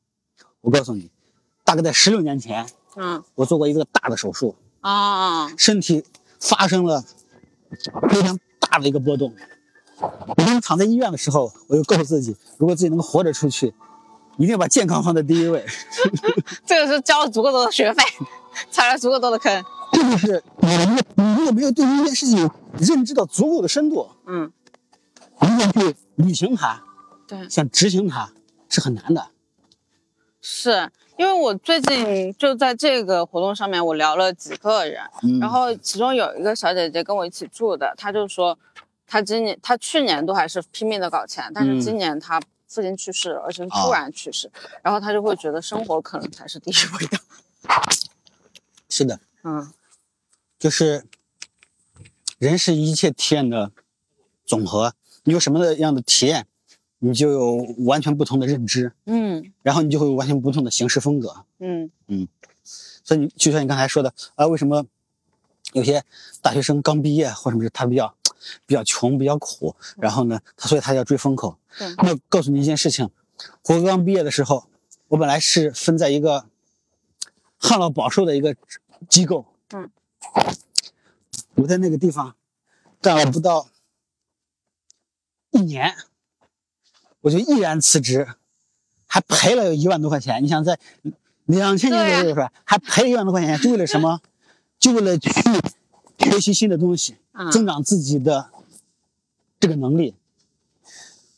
[0.62, 1.12] 我告诉你，
[1.66, 2.66] 大概在十六年前，
[2.96, 6.04] 嗯我做过一个大的手术，啊，身体
[6.40, 7.04] 发生了
[8.10, 9.36] 非常大的一个波动。
[10.00, 13.74] 我当时躺在医院的时候，我就告诉自己，如果自己能活着出去，
[14.38, 15.66] 一定要把健康放在第一位。
[16.66, 18.04] 这个是交了足够多的学费，
[18.72, 19.64] 踩了足够多的坑。
[19.92, 24.52] 这就是你如果你如果没有对一件事情有认知到足够的深度，嗯，
[25.40, 26.84] 你想去履行它，
[27.28, 28.32] 对，想执行它
[28.70, 29.28] 是很难的。
[30.42, 38.58] 是因为我最近就在这个活动上面，我聊了几个人，嗯然后其中有一个小姐姐跟我一起住的，她就说，
[39.06, 41.80] 她今年他去年都还是拼命的搞钱，但是嗯。
[41.80, 44.52] 今年他父亲去世了，而且是突然去世，
[44.82, 47.20] 然后他就会觉得生活可能才是第一位的。
[48.90, 49.72] 是的，嗯。
[50.58, 51.06] 就是
[52.38, 53.72] 人是一切体验的
[54.46, 54.94] 总和，
[55.26, 56.48] 你有什么样的体验，
[57.00, 59.54] 你就有完全不同的认知，嗯。
[59.62, 61.46] 然后你就会有完全不同的行事风格。
[61.60, 61.92] 嗯。
[62.08, 62.28] 嗯。
[62.64, 64.86] 所以你就像你刚才说的啊，为什么
[65.74, 66.04] 有些
[66.42, 68.16] 大学生刚毕业或者是他比较
[68.66, 71.58] 比较穷、比较苦，然后呢，他所以他要追风口。
[71.78, 73.10] 对那告诉你一件事情，
[73.64, 74.68] 我刚毕业的时候，
[75.08, 76.46] 我本来是分在一个
[77.58, 78.56] 旱涝保收的一个
[79.10, 79.90] 机构，嗯，
[81.56, 82.36] 我在那个地方
[83.02, 83.68] 干了不到
[85.52, 85.96] 一年，
[87.22, 88.28] 我就毅然辞职，
[89.08, 90.44] 还赔了有一万多块钱。
[90.44, 90.80] 你想在
[91.46, 94.22] 两千年左右的时候，还赔一万多块钱，就为了什么？
[94.80, 95.30] 就为了去
[96.24, 98.50] 学习新的东西，嗯增长自己的
[99.60, 100.16] 这个能力。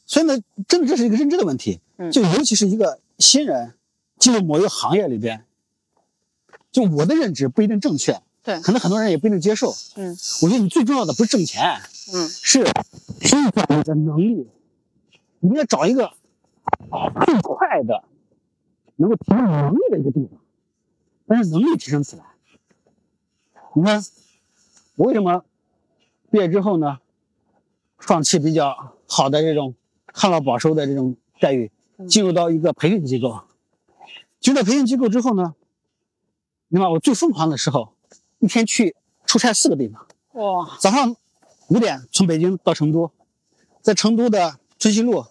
[0.06, 1.80] 所以呢，真的这是一个认知的问题。
[1.98, 3.74] 嗯就尤其是一个新人
[4.20, 5.46] 进入某一个行业里边，
[6.72, 9.74] 就我的认知不一定正确，对可能很多人也不一定接受。
[9.96, 11.80] 嗯我觉得你最重要的不是挣钱，
[12.14, 12.64] 嗯是
[13.22, 14.50] 推广你的能力。
[15.40, 16.12] 你要找一个
[17.26, 18.04] 最快的
[18.96, 20.40] 能够提升能力的一个地方，
[21.28, 22.24] 但是能力提升起来。
[23.74, 24.02] 你看，我
[24.96, 25.44] 为什么
[26.32, 27.00] 毕业之后呢，
[27.98, 29.76] 放弃比较好的这种
[30.14, 31.72] 旱涝保收的这种待遇，
[32.08, 33.42] 进入到一个培训机构？
[34.40, 35.56] 进入到培训机构之后呢，
[36.68, 37.94] 你看我最疯狂的时候，
[38.40, 40.06] 一天去出差四个地方。
[40.34, 41.16] 哇早上
[41.68, 43.12] 五点从北京到成都，
[43.82, 45.26] 在成都的春熙路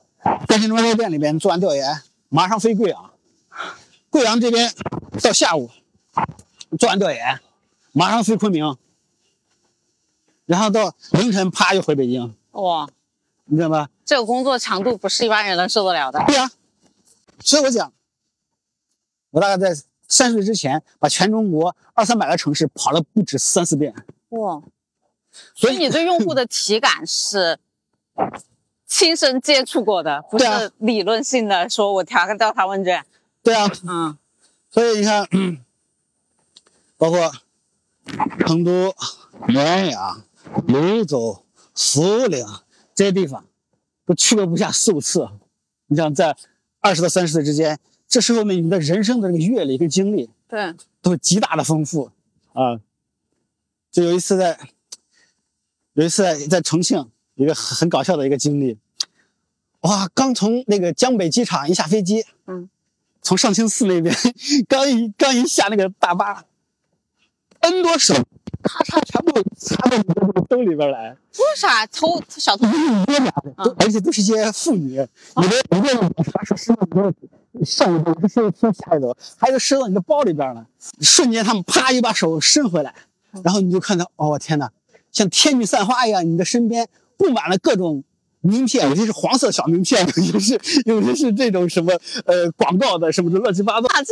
[0.46, 3.10] 电信中药店里边做完调研，马上飞贵阳。
[4.10, 4.72] 贵阳这边
[5.22, 5.70] 到下午
[6.78, 7.40] 做完调研，
[7.92, 8.76] 马上飞昆明，
[10.46, 12.88] 然后到凌晨啪又回北京，哇，
[13.46, 13.88] 你知道吗？
[14.04, 16.22] 这个工作强度不是一般人能受得了的。
[16.26, 16.50] 对呀、
[17.40, 17.92] 所以我讲，
[19.30, 19.74] 我大概在
[20.06, 23.94] 三十岁之前把全中国二三百个城市跑了不止三四遍，
[24.30, 24.62] 哇，
[25.54, 27.58] 所以你对用户的体感是
[28.86, 33.04] 亲身接触过的， 不是理论性的说我调个调查问卷。
[33.42, 34.18] 对啊，嗯
[34.70, 35.26] 所以你看，
[36.98, 37.32] 包括
[38.40, 38.94] 成都、
[39.46, 40.22] 绵阳、
[40.66, 41.44] 泸州、
[41.74, 42.46] 涪陵
[42.94, 43.46] 这些地方，
[44.06, 45.28] 都去过不下四五次。
[45.86, 46.36] 你想在
[46.80, 47.78] 二十到三十岁之间，
[48.08, 52.10] 这时候呢，你的人生的这个阅历跟经历对，都是极大的丰富
[52.52, 52.80] 啊。
[53.90, 54.58] 就有一次在，
[55.92, 58.78] 有一次在在重庆，一个很很搞笑的一个经历。
[59.80, 62.70] 哇，刚从那个江北机场一下飞机，嗯，
[63.20, 64.14] 从上清寺那边
[64.66, 66.44] 刚一刚一下那个大巴
[67.60, 68.14] ，N 多手，
[68.64, 72.66] 咔嚓全部插到你的这个兜里边来，为啥偷小偷？
[72.66, 75.06] 一多俩的，都而且都是一些妇女，有
[75.42, 80.66] 的有的人把手伸到你的上一兜，伸到下一兜，还有伸到你的包里边了，
[81.00, 82.94] 瞬间他们啪一把手伸回来，
[83.44, 84.70] 然后你就看到，哦天哪，
[85.12, 88.02] 像天女散花一样，你的身边布满了各种。
[88.46, 94.02] 名片，有些是黄色小名片，有些是有些是这种什么呃广告的什么的乱七八糟，啊，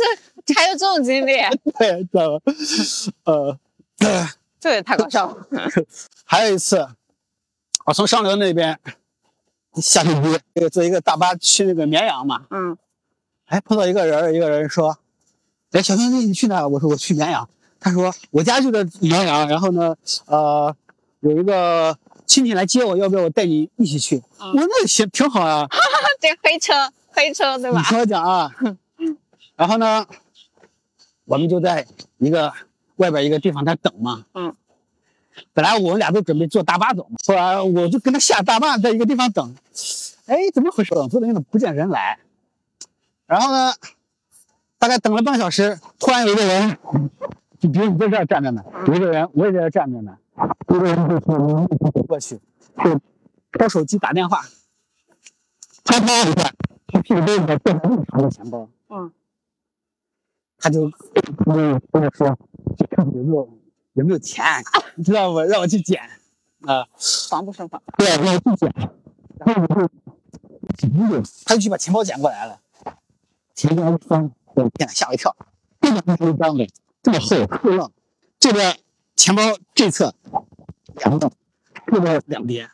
[0.43, 1.33] 这还有这种经历，
[1.77, 2.39] 对，知道吗？
[3.25, 3.59] 呃，
[3.99, 4.27] 呃
[4.63, 5.45] 这也太搞笑了。
[6.23, 6.87] 还有一次，
[7.85, 8.79] 我从上流那边
[9.73, 12.77] 下飞机，这个坐一个大巴去那个绵阳嘛，嗯
[13.47, 14.97] 哎，碰到一个人，一个人说
[15.71, 17.47] ：“哎，小兄弟，你去哪？”我说：“我去绵阳。”
[17.77, 19.93] 他说：“我家就在绵阳，然后呢，
[20.27, 20.73] 呃，
[21.19, 25.67] 有一个亲戚来接我，要不要我带你一起去？”嗯我说：“那行，挺好啊。
[26.21, 26.73] 这黑车，
[27.11, 27.83] 黑车对吧你？
[27.83, 28.49] 听我讲啊，
[29.57, 30.07] 然后呢，
[31.25, 31.85] 我们就在
[32.17, 32.53] 一个
[33.03, 34.25] 外边一个地方在等嘛。
[34.33, 34.55] 嗯。
[35.51, 39.55] 本来我们俩都准备坐大巴走嘛，后来我就跟他下大巴，在一个地方等。
[40.27, 40.93] 哎，怎么回事？
[40.93, 42.19] 等坐的那不见人来。
[43.25, 43.73] 然后呢，
[44.77, 46.77] 大概等了半个小时，突然有一个人，
[47.59, 50.15] 就比如你在这儿站着呢，有一个人我也在这儿站着呢，
[50.67, 52.39] 有个人就从我走过去，
[52.83, 53.01] 就
[53.51, 54.43] 掏手机打电话，
[55.83, 56.53] 啪啪一下，
[57.01, 59.11] 屁股兜里边攥着那么长的钱包，嗯，
[60.59, 60.91] 他就
[61.43, 63.59] 跟我跟我说，去有没有
[63.93, 64.43] 有没有钱，
[64.95, 65.43] 你知道吗？
[65.43, 66.01] 让我去捡
[66.61, 66.87] 啊，
[67.29, 67.81] 防不胜防。
[67.97, 68.73] 对，让我去捡，
[69.39, 69.89] 然后我就
[71.45, 72.59] 他就去把钱包捡过来了，
[73.53, 75.35] 钱包一翻，我天，吓我一跳，
[75.81, 76.67] 这边还是一张的，
[77.01, 77.91] 这么厚，厚浪，
[78.39, 78.77] 这边
[79.15, 79.41] 钱包
[79.75, 80.13] 这侧
[80.95, 81.31] 两个，
[81.87, 82.69] 这边两边。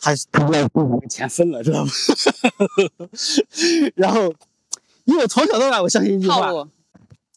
[0.00, 1.90] 他他不知道跟我们钱分了，知道吗？
[3.96, 4.34] 然后，
[5.04, 6.52] 因为我从小到大我相信一句话，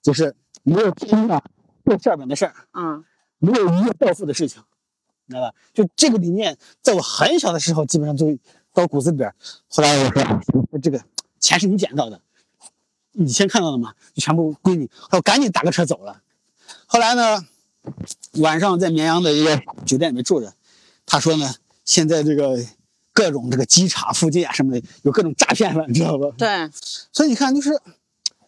[0.02, 1.42] 就是没有天上
[1.88, 3.04] 掉馅饼的事儿，嗯
[3.40, 4.62] 没有一夜暴富的事情，
[5.26, 5.56] 你知道吧？
[5.74, 8.38] 就这个理念，在我很小的时候基本上就
[8.74, 9.34] 到骨子里边。
[9.68, 10.22] 后来我说，
[10.72, 11.00] 哎这个
[11.40, 12.20] 钱是你捡到的，
[13.12, 14.90] 你先看到的嘛，就全部归你。
[15.12, 16.22] 我赶紧打个车走了。
[16.88, 17.46] 后来呢，
[18.40, 20.54] 晚上在绵阳的一个酒店里面住着，
[21.06, 21.54] 他说呢，
[21.86, 22.58] 现在这个
[23.14, 26.28] 各种这个机场附近啊什么的，有各种诈骗了，你知道吧？
[26.38, 26.70] 对，
[27.12, 27.80] 所以你看，就是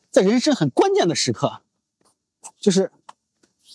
[0.09, 1.61] 在人生很关键的时刻，
[2.59, 2.91] 就是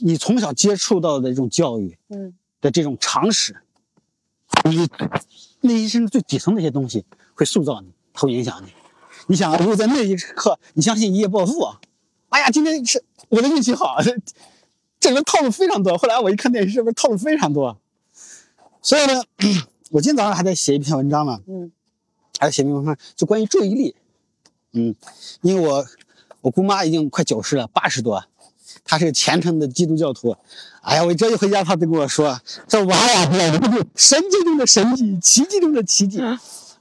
[0.01, 3.57] 你从小接触到的这种教育嗯的这种常识，
[4.65, 4.89] 你
[5.61, 8.73] 内心最底层的一些东西会塑造你，它会影响你。
[9.27, 11.81] 你想啊，如果在那一刻你相信一夜暴富啊，
[12.31, 14.15] 哎呀，今天是我的运气好， 这
[14.99, 15.97] 这里面套路非常多。
[15.97, 17.79] 后来我一看电视，这边套路非常多。
[18.83, 19.23] 所以呢，
[19.93, 21.71] 我今天早上还在写一篇文章呢，嗯
[22.39, 23.95] 还在写一篇文章，就关于注意力。
[24.73, 24.95] 嗯，
[25.43, 25.87] 因为我
[26.41, 28.25] 我姑妈已经快九十了，八十多，
[28.85, 30.37] 她是虔诚的基督教徒。
[30.83, 33.27] 哎呀，我这一回家，他就跟我说：“这娃呀，
[33.59, 36.21] 这是神迹中的神迹，奇迹中的奇迹。”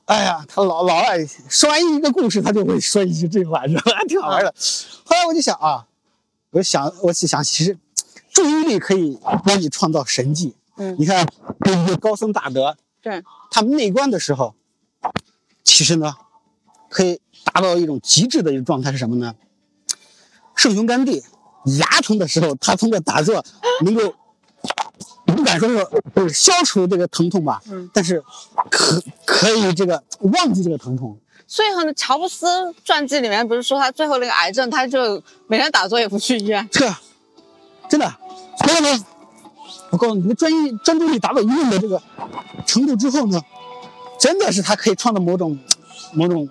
[0.05, 3.93] 哎呀，他老老爱说完一个故事，他就会说一句这话，知道吧？
[3.95, 4.53] 还 挺好玩的。
[5.05, 5.87] 后来我就想啊，
[6.51, 7.77] 我就想，我就想，其实
[8.33, 10.53] 注意力可以帮你创造神迹。
[10.75, 11.25] 嗯你看，
[11.63, 14.53] 这个高僧大德，对，他们内观的时候，
[15.63, 16.13] 其实呢，
[16.89, 19.35] 可以达到一种极致的一种状态是什么呢？
[20.55, 21.23] 圣雄甘地
[21.79, 23.43] 牙疼的时候，他通过打坐
[23.81, 24.13] 能够，
[25.25, 28.23] 不敢说是就是消除这个疼痛吧，嗯但是
[28.69, 31.17] 可可以这个忘记这个疼痛。
[31.45, 36.67] 所以很乔布斯传记里面不是说他最后那个癌症，他就每天打坐也不去医院。
[36.71, 36.91] 这
[37.89, 38.11] 真的，
[38.65, 39.05] 所以呢，
[39.91, 42.01] 我告诉你，你的专一专注力达到一定的这个
[42.65, 43.39] 程度之后呢，
[44.19, 45.59] 真的是他可以创造某种
[46.13, 46.49] 某种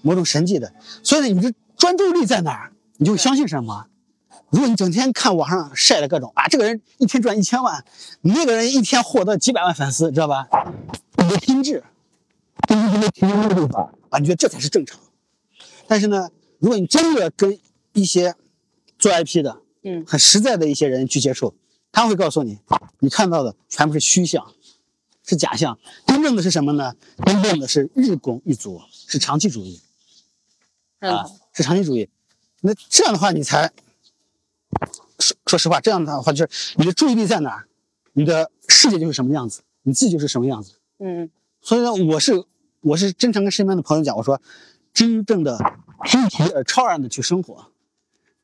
[0.00, 0.72] 某种神迹的。
[1.02, 3.86] 所以呢，你的专注力在哪儿，你就相信什么。
[4.50, 7.84] 如果你整天看网上晒的各种啊，这个人一天赚一千万，
[8.22, 10.48] 那个人一天获得几百万粉丝，知道吧？
[11.18, 11.84] 你的心智，
[12.66, 14.98] 根据这个提升的地方啊，你觉得这才是正常。
[15.86, 17.58] 但是呢，如果你真的跟
[17.92, 18.34] 一些
[18.98, 21.54] 做 IP 的，嗯很实在的一些人去接触，
[21.92, 22.58] 他们会告诉你，
[22.98, 24.44] 你看到的全部是虚像，
[25.24, 26.94] 是假象，真正的是什么呢？
[27.24, 29.80] 真正的是日拱一卒，是长期主义
[30.98, 32.08] 啊，是长期主义。
[32.62, 33.70] 那这样的话，你才
[35.18, 37.66] 说说实话，这样的话就是你的注意力在哪儿，
[38.12, 40.74] 你的世界就是什么样子，你自己就是什么样子。
[40.98, 41.30] 嗯
[41.62, 42.44] 所以呢，我是
[42.80, 44.40] 我是经常跟身边的朋友讲，我说，
[44.94, 45.58] 真正的
[46.06, 47.66] 积极而超然的去生活，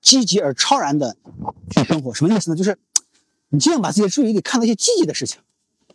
[0.03, 1.17] 积极而超然的
[1.71, 2.57] 去生活，什么意思呢？
[2.57, 2.79] 就是
[3.49, 5.41] 你尽量把自己的注意力看到一些积极的事情，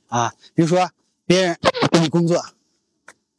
[0.08, 0.90] 啊，比如说
[1.28, 1.58] 别人
[1.92, 2.44] 给你工作，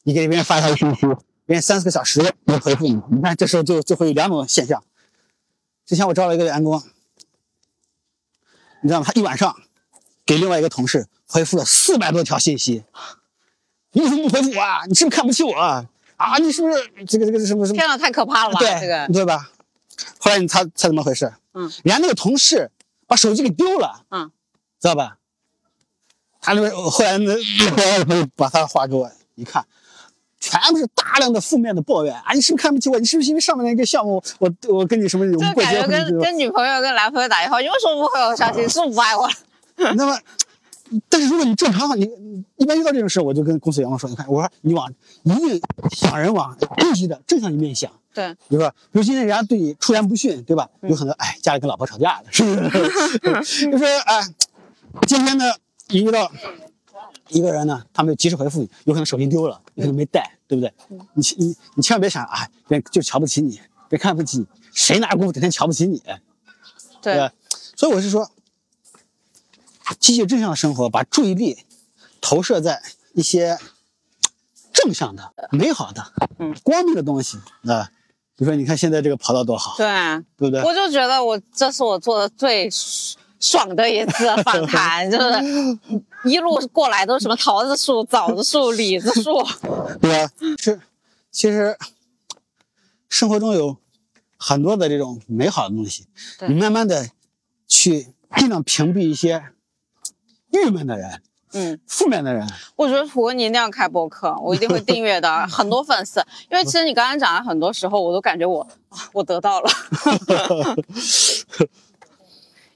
[0.04, 1.00] 你给别人发一条信息，
[1.44, 4.84] 别人三四个小时没回复你，你看这时候就就会有两种现象。
[5.86, 6.82] 之前我招了一个员工，
[8.82, 9.06] 你知道吗？
[9.06, 9.54] 他一晚上
[10.24, 12.84] 给另外一个同事回复了四百多条信息。
[13.92, 14.84] 你为什么不回复我啊？
[14.86, 15.84] 你是不是看不起我啊？
[16.16, 16.74] 啊，你是不是
[17.06, 17.78] 这个这个什么什么？
[17.78, 18.58] 天呐，太可怕了吧？
[18.60, 19.50] 对，这个，对吧？
[20.18, 21.32] 后来你猜猜怎么回事？
[21.52, 22.70] 嗯，人家那个同事
[23.06, 24.30] 把手机给丢了，嗯，
[24.80, 25.18] 知道吧？
[26.40, 27.36] 他那边后来那
[28.34, 29.66] 把他的话给我一看，
[30.42, 32.32] 全部是大量的负面的抱怨啊！
[32.34, 32.98] 你是不是看不起我？
[32.98, 38.66] 你是不是因为上面那个项目，我我跟你什么有过这感觉跟跟女朋友、跟男朋友打电话，你为什么不回我消息？
[38.68, 39.32] 是不爱我了？
[39.94, 40.18] 那么，
[41.08, 45.62] 但是如果你正常，你你一般遇到这种事，我就跟公司员工说，你看，我说你往一定
[45.92, 47.88] 想人往积极的正向一面想。
[48.12, 50.68] 对，比如说，比如今天人家对你出言不逊，对吧？
[50.82, 53.70] 有很多哎，家里跟老婆吵架了，是不是？
[53.70, 54.20] 就说哎，
[55.06, 55.44] 今天呢，
[55.88, 56.30] 一遇到
[57.32, 60.72] 一个人呢，他没有及时回复你，有可能手机丢了，有可能没带，对不对？
[61.14, 65.98] 你你你千万别想啊，别人就瞧不起你，别看不起你，谁拿功夫整天瞧不起你？
[67.00, 67.30] 对对？
[67.76, 68.30] 所以我是说，
[69.98, 71.58] 积极正向的生活，把注意力
[72.20, 72.82] 投射在
[73.14, 73.58] 一些
[74.72, 77.90] 正向的、美好的、嗯光明的东西啊。
[78.34, 79.86] 比如说，你看现在这个跑道多好，对，
[80.36, 80.62] 对不对？
[80.62, 82.68] 我就觉得我这是我做的最
[83.42, 85.78] 爽的一次访谈， 就是
[86.24, 89.44] 一路过来都是什么桃子树、枣子树、李子树，
[90.00, 90.30] 对啊？
[90.58, 90.80] 是，
[91.32, 91.76] 其实
[93.08, 93.76] 生活中有
[94.38, 96.06] 很多的这种美好的东西，
[96.46, 97.08] 你慢慢的
[97.66, 99.42] 去尽量屏蔽一些
[100.52, 101.20] 郁闷的人、
[101.52, 102.48] 嗯，负面的人。
[102.76, 106.24] 我觉得虎哥你一定要开播客， 我一定会订阅的，很多粉丝。
[106.48, 109.68] 因为其实你刚刚讲的很多时候，我都感觉我啊我得到了。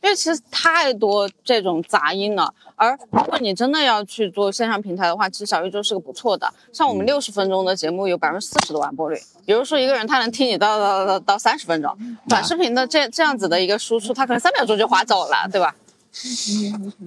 [0.06, 6.48] 因为其实太多这种杂音了，而如果你真的要去做线上平台的话，其实小宇宙是个不错的。
[6.72, 11.92] 像我们六十分钟的节目有百分之四十的完播率，比如说一个人他能听你到到到到三十分钟，
[12.28, 15.74] 短视频的这这样子的一个输出，他可能三秒钟就划走了，对吧？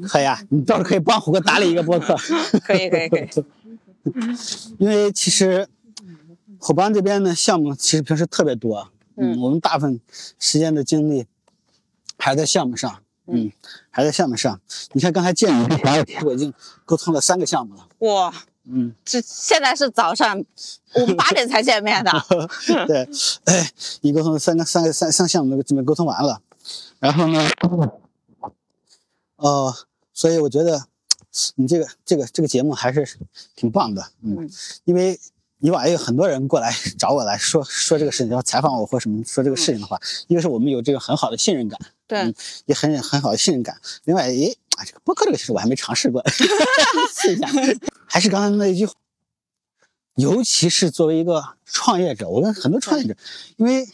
[0.10, 2.14] 可以啊，你倒是可以帮虎哥打理一个播客。
[2.66, 3.30] 可以可以可以，
[4.78, 5.66] 因为其实
[6.60, 10.02] 虎帮这边的项目其实平时特别多，嗯我们大部分
[10.38, 11.26] 时间的精力
[12.20, 13.52] 还在项目上，嗯，
[13.90, 14.60] 还在项目上。
[14.92, 16.54] 你看刚才见你之前， 我已经
[16.86, 18.32] 沟通了三个项目了，哇，
[18.66, 20.44] 嗯，这现在是早上
[20.94, 22.12] 我们八点才见面的，
[22.86, 23.10] 对，
[23.46, 26.42] 哎，一沟通三个三个三三个项目都基本沟通完了，
[27.00, 27.50] 然后呢，
[29.38, 29.74] 哦、
[30.14, 30.84] 所以我觉得
[31.56, 33.08] 你这个这个这个节目还是
[33.56, 34.50] 挺棒的，嗯，嗯。
[34.84, 35.18] 因为
[35.60, 41.80] 以往也有很多人过来找我来说说这个事情，要采访我或什么说这个事情的话，一个是我们有这个很好的信任感，
[42.10, 42.34] 对嗯，
[42.66, 46.22] 也很很好的信任感，另外，诶，啊，这个播客这个其实我还没尝试过，
[47.14, 47.48] 试一下，
[48.08, 48.94] 还是刚才那一句话。
[50.16, 53.16] 尤其是作为一个创业者，我跟很多创业者，
[53.56, 53.88] 因为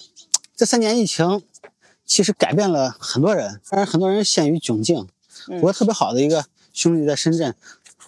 [0.55, 1.43] 这三年疫情，
[2.05, 5.07] 其实改变了很多人，但是很多人陷于窘境。
[5.49, 7.53] 嗯我特别好的一个兄弟在深圳，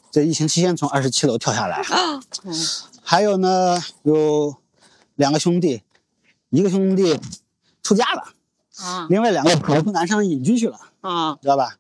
[0.10, 1.84] 在疫情期间从二十七楼跳下来。
[2.44, 2.56] 嗯
[3.04, 4.56] 还有呢，有
[5.16, 5.84] 两个兄弟，
[6.50, 7.20] 一个兄弟
[7.84, 8.34] 出家了，
[8.78, 11.78] 啊另外两个跑到南山隐居去了，啊，知道吧？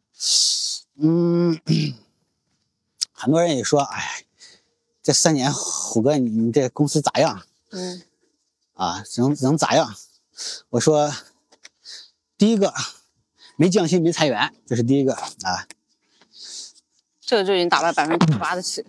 [0.99, 1.59] 嗯，
[3.13, 4.23] 很多人也说，哎，
[5.03, 7.43] 这三年虎哥你你这公司咋样？
[7.71, 8.01] 嗯
[8.73, 9.93] 啊，能能咋样？
[10.69, 11.13] 我说，
[12.37, 12.73] 第一个
[13.55, 15.67] 没降薪没裁员，这是第一个啊。
[17.21, 18.87] 这个就已经打败百分之八的企业。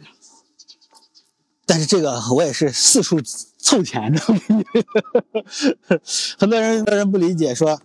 [1.67, 3.21] 但是这个我也是四处
[3.59, 4.21] 凑钱的，
[6.39, 7.81] 很多人很多人不理解，说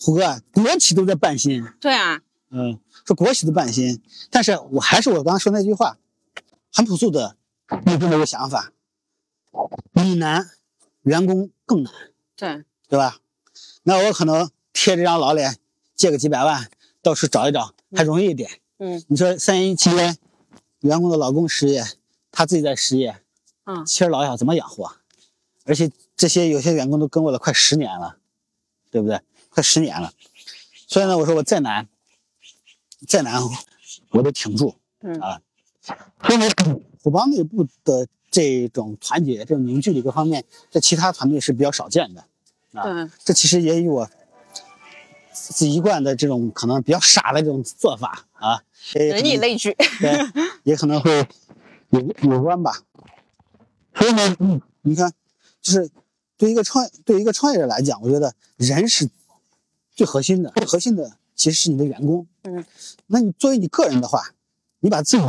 [0.00, 2.20] 虎哥国企都在半薪，对啊，
[2.50, 5.98] 嗯，说国企都半薪，但是我还是我刚刚说那句话，
[6.72, 7.36] 很朴素的
[7.86, 8.72] 有这么一个想法，
[9.92, 10.50] 你难，
[11.02, 11.92] 员工更难。
[12.36, 13.18] 对，对吧？
[13.84, 15.56] 那我可能贴这张老脸，
[15.94, 16.70] 借个几百万，
[17.02, 18.50] 到处找一找，还容易一点。
[18.78, 20.18] 嗯你说三年期间，
[20.80, 21.82] 员工的老公失业，
[22.30, 23.22] 他自己在失业，
[23.64, 24.92] 嗯妻儿老小怎么养活？
[25.64, 28.18] 而且这些有些员工都跟我了快十年了，
[28.90, 29.20] 对不对？
[29.56, 30.12] 快十年了。
[30.86, 31.88] 所以呢，我说我再难，
[33.08, 33.40] 再难，
[34.10, 35.40] 我得挺住嗯啊。
[36.22, 36.46] 所以呢，
[37.02, 42.20] 虎帮内部的这种团结、这种凝聚力各方面，在其他团队是比较少见的。
[42.78, 44.06] 啊对，这其实也与我
[45.32, 49.74] 自一贯的这种可能比较傻的这种做法啊，人以类聚。
[49.98, 50.20] 对，
[50.64, 51.26] 也可能会
[51.88, 52.82] 有有关吧。
[53.94, 55.10] 所以呢，嗯，你看，
[55.62, 55.90] 就是
[56.36, 59.08] 对一个创对一个创业者来讲，我觉得人是
[59.96, 62.24] 最核心的，最核心的其实是你的员工。
[62.44, 62.64] 嗯，
[63.06, 64.30] 那你作为你个人的话，
[64.80, 65.24] 你把自己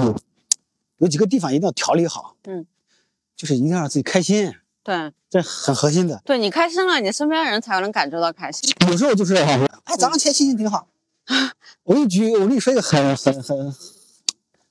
[0.98, 2.36] 有几个地方一定要调理好。
[2.44, 2.68] 嗯，
[3.36, 4.54] 就是一定要让自己开心，
[4.84, 6.22] 对，这很核心的。
[6.26, 8.70] 对你开心了，你身边人才能感受到开心。
[8.88, 10.88] 有时候就是，哎，早上起来心情挺好。
[11.84, 13.76] 我给你举，我跟你说一个很很很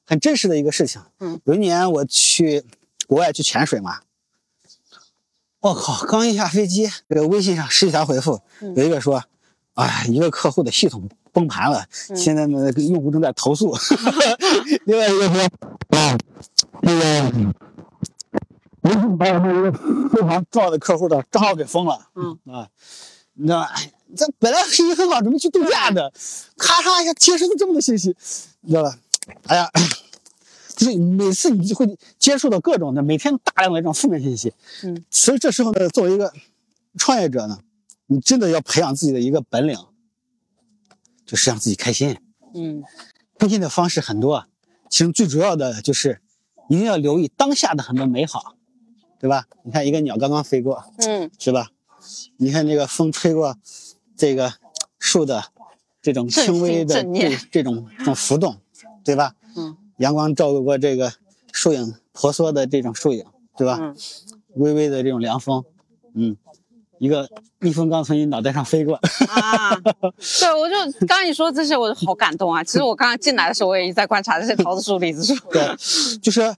[0.05, 1.01] 很真实的一个事情。
[1.21, 2.65] 嗯，有一年我去
[3.07, 4.01] 国外去潜水嘛，
[5.61, 9.23] 我靠，刚一下飞机，这个微信上十几条回复，嗯有一个说，
[9.77, 13.75] 哎，一个客户的系统崩盘了，嗯现在呢用户正在投诉。
[14.85, 15.43] 另外一个说，
[15.99, 16.19] 啊，
[16.83, 17.55] 那个。
[18.89, 19.73] 我们一个
[20.11, 21.99] 非常重要的客户的账号给封了。
[22.15, 22.69] 嗯啊，
[23.35, 23.73] 你知道吧？
[23.75, 26.13] 哎这本来很好，准备去度假的，
[26.57, 28.15] 咔嚓一下接收到这么多信息，
[28.61, 28.97] 你知道吧？
[29.49, 29.69] 哎呀，
[30.77, 34.55] 就是每次你就会接触到各种的每天大量的这种负面信息。
[34.85, 36.33] 嗯，所以这时候呢，作为一个
[36.97, 37.59] 创业者呢，
[38.07, 39.77] 你真的要培养自己的一个本领，
[41.25, 42.17] 就是让自己开心。
[42.55, 42.83] 嗯
[43.39, 44.47] 开心的方式很多，
[44.89, 46.23] 其中最主要的就是
[46.71, 48.57] 一定要留意当下的很多美好，
[49.19, 49.47] 对吧？
[49.63, 51.71] 你看一个鸟刚刚飞过，嗯是吧？
[52.39, 53.59] 你看这个风吹过
[54.17, 54.55] 这个
[54.99, 55.45] 树的
[56.01, 58.57] 这种轻微的这这种这种浮动，
[59.05, 59.35] 对吧？
[59.57, 61.13] 嗯阳光照过过这个
[61.53, 63.25] 树影婆娑的这种树影，
[63.57, 63.79] 对吧？
[63.81, 63.97] 嗯，
[64.55, 65.65] 微微的这种凉风，
[66.15, 66.37] 嗯，
[66.99, 67.29] 一个
[67.61, 68.95] 蜜蜂刚从你脑袋上飞过，
[69.29, 70.75] 啊，对， 我就
[71.07, 72.63] 刚刚你说这些，我就好感动啊。
[72.65, 75.35] 其实我刚刚进来的时候，我也一直在观察这些桃子树、李子树。
[75.51, 75.63] 对，
[76.23, 76.55] 就是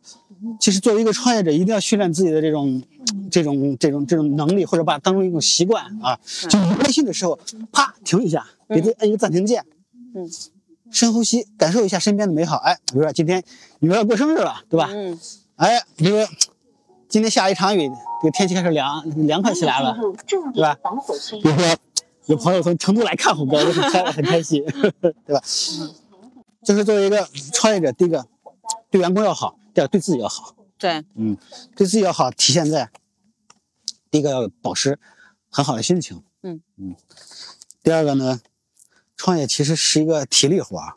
[0.60, 2.82] 其实作为一个创业者，一定要训练自己的这种、
[3.30, 6.18] 这种、这种、这种能力，或者把它当成一种习惯啊。
[6.48, 7.38] 就你不开心的时候，
[7.72, 9.64] 啪停一下，给自己按一个暂停键，
[10.14, 10.28] 嗯，
[10.90, 12.56] 深呼吸，感受一下身边的美好。
[12.58, 13.42] 哎，比如说今天
[13.80, 14.88] 女儿要过生日了，对吧？
[14.92, 15.18] 嗯
[15.56, 16.28] 哎，比如说
[17.08, 17.88] 今天下了一场雨，
[18.20, 19.96] 这个天气开始凉凉快起来了，
[20.52, 20.78] 对吧？
[21.42, 21.76] 比如说
[22.26, 24.62] 有朋友从成都来看虎哥，我很开很开心，
[25.24, 25.40] 对吧？
[26.62, 28.26] 就是作为一个创业者，第一个
[28.90, 30.54] 对员工要好，第二对自己要好。
[30.76, 31.36] 对，嗯，
[31.74, 32.90] 对自己要好，体现在
[34.10, 34.98] 第一个要保持
[35.48, 36.22] 很好的心情。
[36.42, 36.94] 嗯嗯，
[37.82, 38.40] 第二个呢，
[39.16, 40.96] 创业其实是一个体力活儿，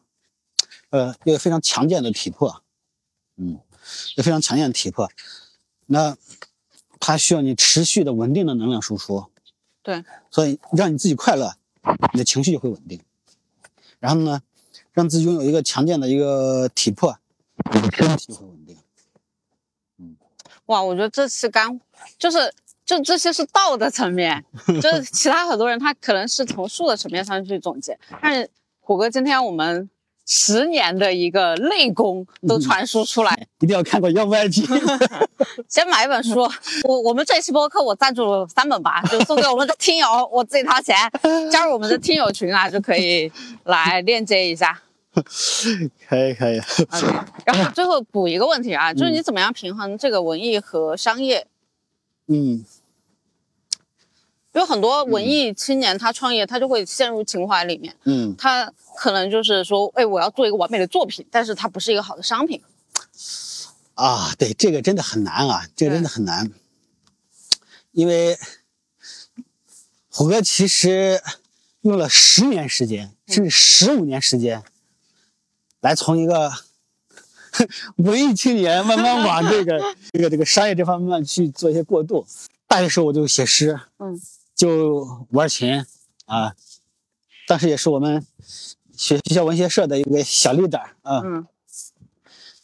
[0.90, 2.62] 呃，一个非常强健的体魄。
[3.38, 3.60] 嗯，
[4.14, 5.10] 一个非常强健的体魄，
[5.92, 6.16] 那
[7.00, 9.26] 它需要你持续的稳定的能量输出。
[9.84, 11.54] 对，所以让你自己快乐，
[12.14, 13.02] 你的情绪就会稳定。
[14.00, 14.42] 然后呢，
[14.94, 17.18] 让自己拥有一个强健的一个体魄，
[17.74, 18.78] 你的身体就会稳定。
[19.98, 20.16] 嗯
[20.68, 21.82] 哇，我觉得这是干，
[22.18, 22.54] 就是
[22.86, 24.46] 就这些是道的层面，
[24.82, 29.90] 就是其他很多人他可能是从术的层面上去总结，但是虎哥今天我们
[30.26, 34.66] 十年的一个内功都传输出来， 一定要看过《妖不 IP》。
[35.68, 36.40] 先买一本书，
[36.84, 40.96] 我我们这期播客我赞助三本吧，就送给我们的听友，我自己掏钱，
[41.52, 43.32] 加入我们的听友群啊，就可以
[43.66, 44.82] 来链接一下。
[46.08, 46.62] 可以可以
[47.46, 51.46] 然后最后补一个问题啊，就是你怎么样平衡这个文艺和商业？
[52.28, 52.64] 嗯
[54.54, 58.36] 有很多文艺青年他创业，他就会陷入情怀里面，嗯。
[58.38, 62.62] 他可能就是说，哎，我要做一个完美的作品，但是它不是一个好的商品。
[63.94, 66.52] 啊，对，这个真的很难啊，这个真的很难，
[67.92, 68.38] 因为
[70.10, 71.22] 虎哥其实
[71.82, 74.64] 用了十年时间，甚至十五年时间，
[75.80, 76.52] 来从一个
[77.98, 79.80] 文艺青年慢慢往这个
[80.12, 82.26] 这个这个商业这方面去做一些过渡。
[82.68, 84.20] 大学时候我就写诗，嗯，
[84.62, 85.84] 就玩琴
[86.26, 86.56] 啊，
[87.48, 88.24] 当时也是我们
[88.96, 91.22] 学学校文学社的一个小 leader 啊。
[91.24, 91.48] 嗯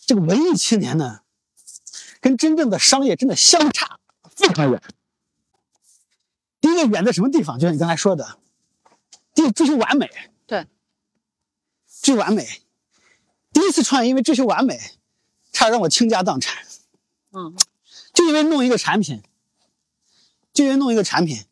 [0.05, 1.21] 这个文艺青年呢，
[2.21, 4.79] 跟真正的商业真的相差非常远。
[6.61, 7.57] 第一个远在什么地方？
[7.57, 8.37] 就像你刚才说的，
[9.33, 10.07] 第一追求完美，
[10.45, 10.67] 对，
[12.03, 12.61] 追求完美。
[13.51, 14.79] 第一次创业，因为追求完美，
[15.51, 16.63] 差点让我倾家荡产。
[17.31, 17.57] 嗯
[18.13, 19.23] 就因为弄一个产品，
[20.53, 21.43] 就因为弄一个产品，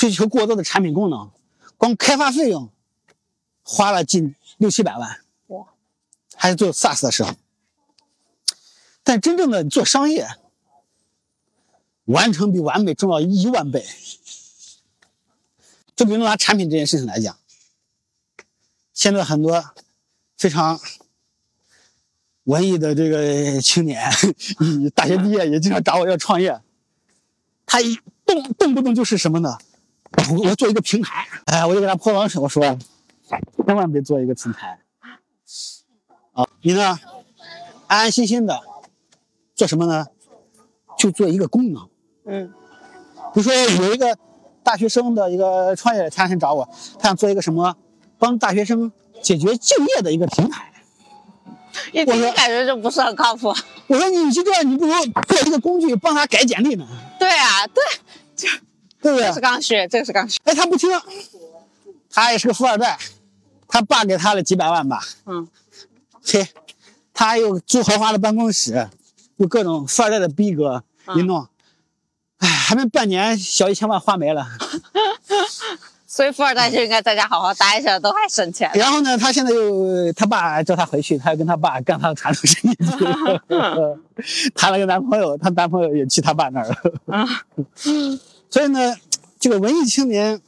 [0.00, 1.30] 追求过多的产品功能，
[1.76, 2.70] 光开发费用
[3.62, 5.20] 花了近六七百万。
[5.48, 5.66] 哇！
[6.34, 7.34] 还是做 SaaS 的时候。
[9.02, 10.26] 但真正的做商业，
[12.06, 13.86] 完成比完美重要一万倍。
[15.94, 17.38] 就比如拿产品这件事情来讲，
[18.94, 19.62] 现在很多
[20.38, 20.80] 非常
[22.44, 24.10] 文艺的这个青年，
[24.94, 26.58] 大学毕业也经常找我要创业，
[27.66, 29.58] 他一动动不动就是什么呢？
[30.30, 32.62] 我我要做一个平台，哎，我就给他泼冷水，我说，
[33.66, 34.78] 千万别做一个平台，
[36.32, 36.98] 啊，你呢，
[37.86, 38.60] 安安心心的
[39.54, 40.06] 做什么呢？
[40.98, 41.88] 就做一个功能。
[42.26, 42.52] 嗯
[43.32, 44.18] 比如说有一个
[44.62, 47.76] 大学生的一个创业者，前两天找我，他想做一个什么，
[48.18, 48.90] 帮大学生
[49.22, 50.72] 解决就业的一个平台。
[51.92, 53.54] 一听感觉就不是很靠谱。
[53.86, 54.92] 我说你这样，你不如
[55.26, 56.86] 做一个工具帮他改简历呢，
[57.18, 57.82] 对啊，对，
[59.02, 59.40] 对不对这是？
[59.40, 60.38] 刚需，这个是刚需。
[60.44, 60.90] 哎，他不听，
[62.10, 62.98] 他也是个富二代，
[63.68, 65.48] 他爸给他了几百万吧，嗯
[66.22, 66.46] 嘿，
[67.14, 68.88] 他又租豪华的办公室，
[69.36, 70.84] 又各种富二代的逼格
[71.14, 71.46] 一弄，
[72.38, 74.46] 哎、还没半年，小一千万花没了。
[76.06, 78.68] 所以富二代就应该在家好好待着，都还省钱。
[78.74, 86.76] 然后呢，他现在又他爸叫他回去，他要跟他爸干他的传统生意去， 谈了个男朋友，他男朋友也去他爸那儿了。
[87.16, 87.24] 啊
[88.50, 88.96] 所以呢，
[89.38, 90.42] 这个文艺青年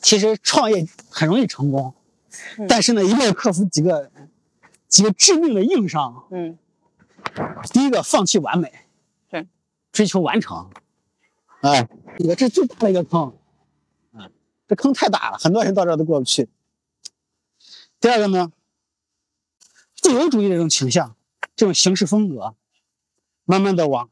[0.00, 1.94] 其实创业很容易成功，
[2.58, 4.10] 嗯但是呢，一定要克服几个
[4.88, 6.26] 几个致命的硬伤。
[6.30, 6.58] 嗯
[7.72, 8.70] 第一个，放弃完美，
[9.30, 9.48] 对，
[9.90, 10.70] 追求完成。
[11.62, 11.88] 哎，
[12.18, 13.34] 这个这是最大的一个坑，
[14.12, 14.28] 啊，
[14.68, 16.48] 这坑太大了，很多人到这儿都过不去。
[17.98, 18.52] 第二个呢，
[19.96, 21.16] 自由主义的这种倾向，
[21.56, 22.54] 这种行事风格，
[23.46, 24.10] 慢慢的往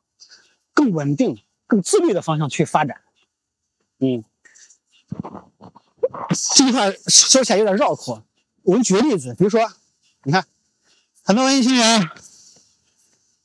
[0.73, 1.43] 更稳定、
[1.73, 3.01] 更自律的方向去发展。
[3.99, 4.23] 嗯，
[6.55, 8.23] 这句话说起来有点绕口，
[8.63, 9.73] 我们举个例子，比如说，
[10.25, 10.47] 你看，
[11.25, 12.11] 很多文艺青年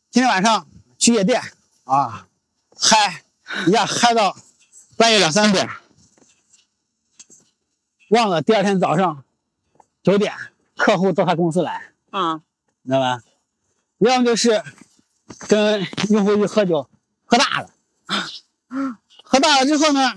[0.10, 0.68] 今天晚上
[0.98, 1.42] 去夜店
[1.86, 2.28] 啊，
[2.78, 3.24] 嗨，
[3.66, 4.36] 一下嗨到
[4.98, 5.70] 半夜两三点，
[8.10, 9.24] 忘了第二天早上
[10.04, 10.36] 九点
[10.76, 12.42] 客户到他公司来，嗯
[12.82, 13.24] 你知道吧？
[14.00, 14.62] 要么就是
[15.48, 16.90] 跟用户去喝酒，
[17.26, 17.70] 喝大了，
[19.24, 20.14] 喝大了之后呢，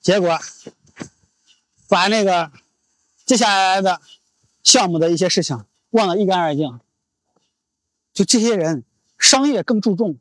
[0.00, 0.38] 结果
[1.88, 2.50] 把那个
[3.24, 4.00] 接下来的
[4.62, 6.80] 项目的一些事情忘得一干二净。
[8.12, 8.84] 就这些人，
[9.18, 10.18] 商业更注重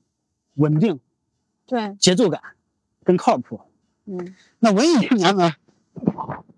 [0.55, 0.99] 稳定、
[1.65, 2.41] 对，节奏感
[3.03, 3.61] 更靠谱。
[4.05, 5.55] 嗯那文艺青年呢，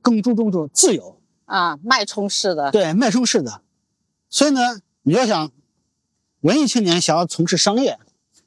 [0.02, 3.62] 更注重这种自由，啊，脉冲式的，对，脉冲式的。
[4.30, 5.52] 所以呢，你要想
[6.42, 8.00] 文艺青年想要从事商业，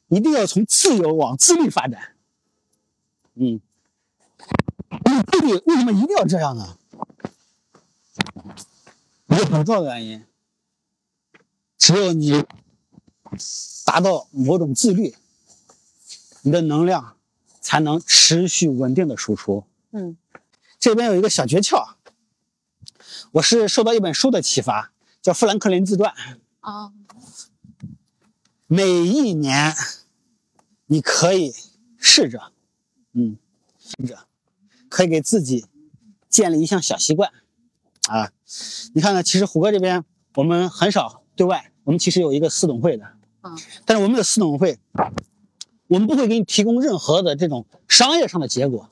[0.08, 2.14] 一定要从自由往自律发展。
[3.34, 3.60] 嗯，
[5.04, 6.78] 那自律为什么一定要这样呢？
[9.28, 10.24] 有很重要的原因，
[11.76, 12.44] 只有你
[13.84, 15.14] 达到某种自律，
[16.42, 17.16] 你的能量
[17.60, 19.64] 才能持续稳定的输出。
[19.90, 20.16] 嗯
[20.78, 21.94] 这边有一个小诀窍，
[23.32, 26.14] 我是受到一本书的启发，叫《富兰克林自传》。
[26.60, 26.92] 啊，
[28.68, 29.74] 每一年，
[30.86, 31.52] 你可以
[31.96, 32.52] 试着，
[33.12, 33.38] 嗯，
[33.78, 34.26] 试着，
[34.88, 35.66] 可以给自己
[36.28, 37.30] 建立一项小习惯，
[38.08, 38.32] 啊，
[38.92, 39.22] 你看看？
[39.22, 40.04] 其实虎哥这边
[40.34, 43.06] 我们很少对外，我们其实有一个私董会的，
[43.42, 44.78] 嗯，但是我们的私董会，
[45.86, 48.88] 我们不会给你提供任何的这种商业上的结果，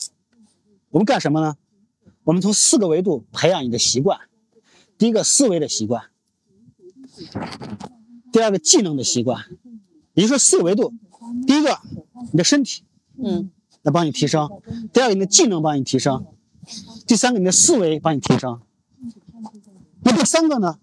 [0.90, 1.56] 我们干什么呢？
[2.22, 4.20] 我们从四个维度培养你的习惯，
[4.96, 6.10] 第一个思维的习惯，
[8.34, 9.44] 第二个技能的习惯，
[10.12, 10.92] 也就是说四个维度，
[11.46, 11.78] 第一个
[12.32, 12.82] 你的身体
[13.16, 14.50] 嗯来帮你提升，
[14.92, 16.26] 第二个你的技能帮你提升，
[17.06, 18.60] 第三个你的思维帮你提升。
[20.02, 20.80] 那第三个呢？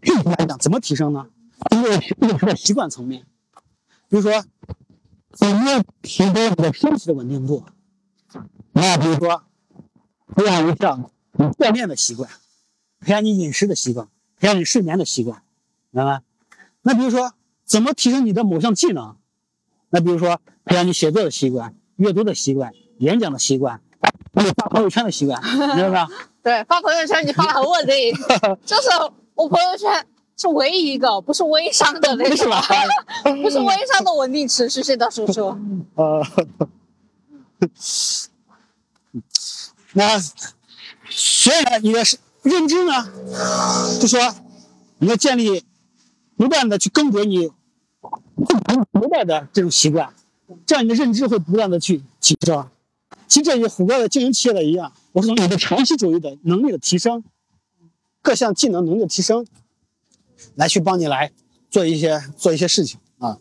[0.00, 1.26] 具体来讲，怎么提升呢？
[1.68, 3.26] 第一个一个是在习惯层面，
[4.08, 4.32] 比如说
[5.32, 7.66] 怎么提高你的身体的稳定度？
[8.72, 9.42] 那比如说
[10.34, 12.30] 培养一项你锻炼的习惯，
[13.00, 14.08] 培养你饮食的习惯，
[14.38, 15.42] 培养你睡眠的习惯，
[15.94, 16.20] 明白吗？
[16.82, 17.32] 那比如说
[17.64, 19.16] 怎么提升你的某项技能？
[19.90, 23.80] 那比如说培养你写作的习惯、阅读的习惯、演讲的习惯，
[24.34, 25.40] 还有发朋友圈的习惯，
[25.76, 26.08] 明白吗？
[26.42, 28.12] 对，发朋友圈你发的很稳定，
[28.66, 28.88] 就是
[29.36, 30.04] 我朋友圈
[30.36, 32.60] 是唯一一个不是微商的那个，是吧？
[33.42, 35.56] 不是微商的稳定持续性的输出。
[35.94, 36.26] 呃，
[39.92, 42.92] 那所以呢，你的是认知呢，
[44.00, 44.20] 就说
[44.98, 45.64] 你要建立
[46.36, 47.48] 不断的去更迭你
[48.34, 50.12] 不同时代的这种习惯，
[50.66, 52.68] 这样你的认知会不断的去提升。
[53.26, 57.24] 其实这与虎哥的经营企业的一样，我是从你的长期主义的能力的提升，
[58.20, 59.46] 各项技能能力的提升，
[60.56, 61.32] 来去帮你来
[61.70, 63.38] 做一些做一些事情啊。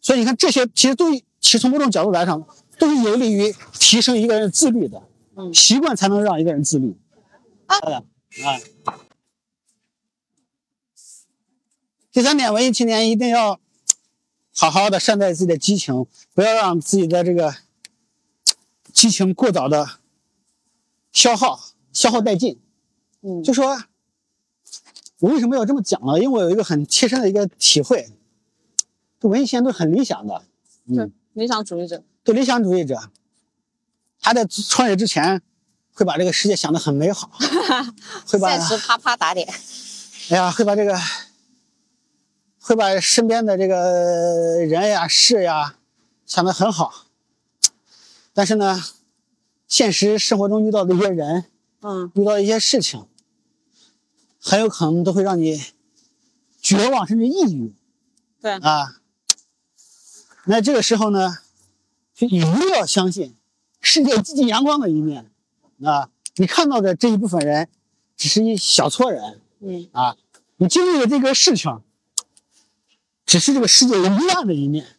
[0.00, 2.42] 所以你看，这些其实都其实从某种角度来讲，
[2.78, 5.02] 都是有利于提升一个人自律的。
[5.36, 6.96] 嗯习惯才能让一个人自律。
[7.66, 8.02] 啊啊
[8.44, 9.00] 啊！
[12.12, 13.60] 第三点，文艺青年一定要
[14.56, 17.54] 好好的善待自己的激情，不要让自己的这个
[18.92, 19.98] 激情过早的
[21.12, 21.60] 消耗、
[21.92, 22.60] 消耗殆尽。
[23.22, 23.84] 嗯就说，
[25.20, 26.18] 我为什么要这么讲呢？
[26.18, 28.08] 因为我有一个很切身的一个体会，
[29.20, 30.42] 就文艺青年都是很理想的，
[30.88, 32.02] 对嗯，理想主义者。
[32.24, 33.10] 对理想主义者，
[34.20, 35.40] 他在创业之前
[35.92, 37.30] 会把这个世界想得很美好，
[38.26, 39.48] 会把现实啪啪打脸。
[40.30, 40.98] 哎呀，会把这个，
[42.60, 45.76] 会把身边的这个人呀、事呀
[46.26, 47.06] 想得很好。
[48.32, 48.82] 但是呢，
[49.66, 51.46] 现实生活中遇到的一些人，
[51.80, 53.06] 嗯遇到一些事情，
[54.38, 55.62] 很有可能都会让你
[56.60, 57.74] 绝望甚至抑郁
[58.40, 58.96] 对，啊。
[60.44, 61.38] 那这个时候呢，
[62.14, 63.36] 就一定要相信
[63.80, 65.30] 世界积极阳光的一面
[65.84, 66.10] 啊！
[66.36, 67.68] 你看到的这一部分人，
[68.16, 69.40] 只是一小撮人。
[69.60, 70.16] 嗯啊，
[70.56, 71.80] 你经历的这个事情，
[73.30, 74.98] 只是这个世界有阴暗的一面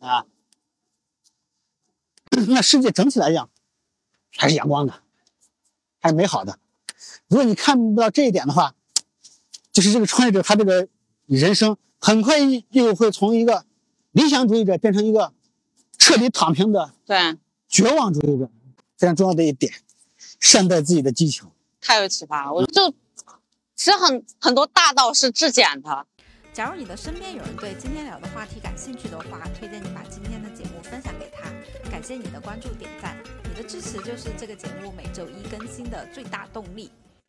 [0.00, 0.26] 啊。
[2.48, 3.48] 那世界整体来讲，
[4.36, 5.00] 还是阳光的，
[6.00, 6.58] 还是美好的。
[7.28, 8.74] 如果你看不到这一点的话，
[9.70, 10.88] 就是这个创业者他这个
[11.26, 12.36] 人生很快
[12.70, 13.64] 又会从一个
[14.10, 15.32] 理想主义者变成一个
[15.98, 17.38] 彻底躺平的对，
[17.68, 18.50] 绝望主义者。
[18.98, 19.72] 非常重要的一点，
[20.40, 21.48] 善待自己的激情。
[21.80, 22.52] 太有启发了。
[22.52, 22.90] 我就
[23.76, 26.08] 其实很很多大道是质检的。
[26.52, 31.48] 假如你的身边有人对今天聊的话题感兴趣的话，推荐你把今天的节目分享给他。
[31.90, 36.92] 感谢你的关注点赞，你的支持就是这个节目每周一更新的最大动力。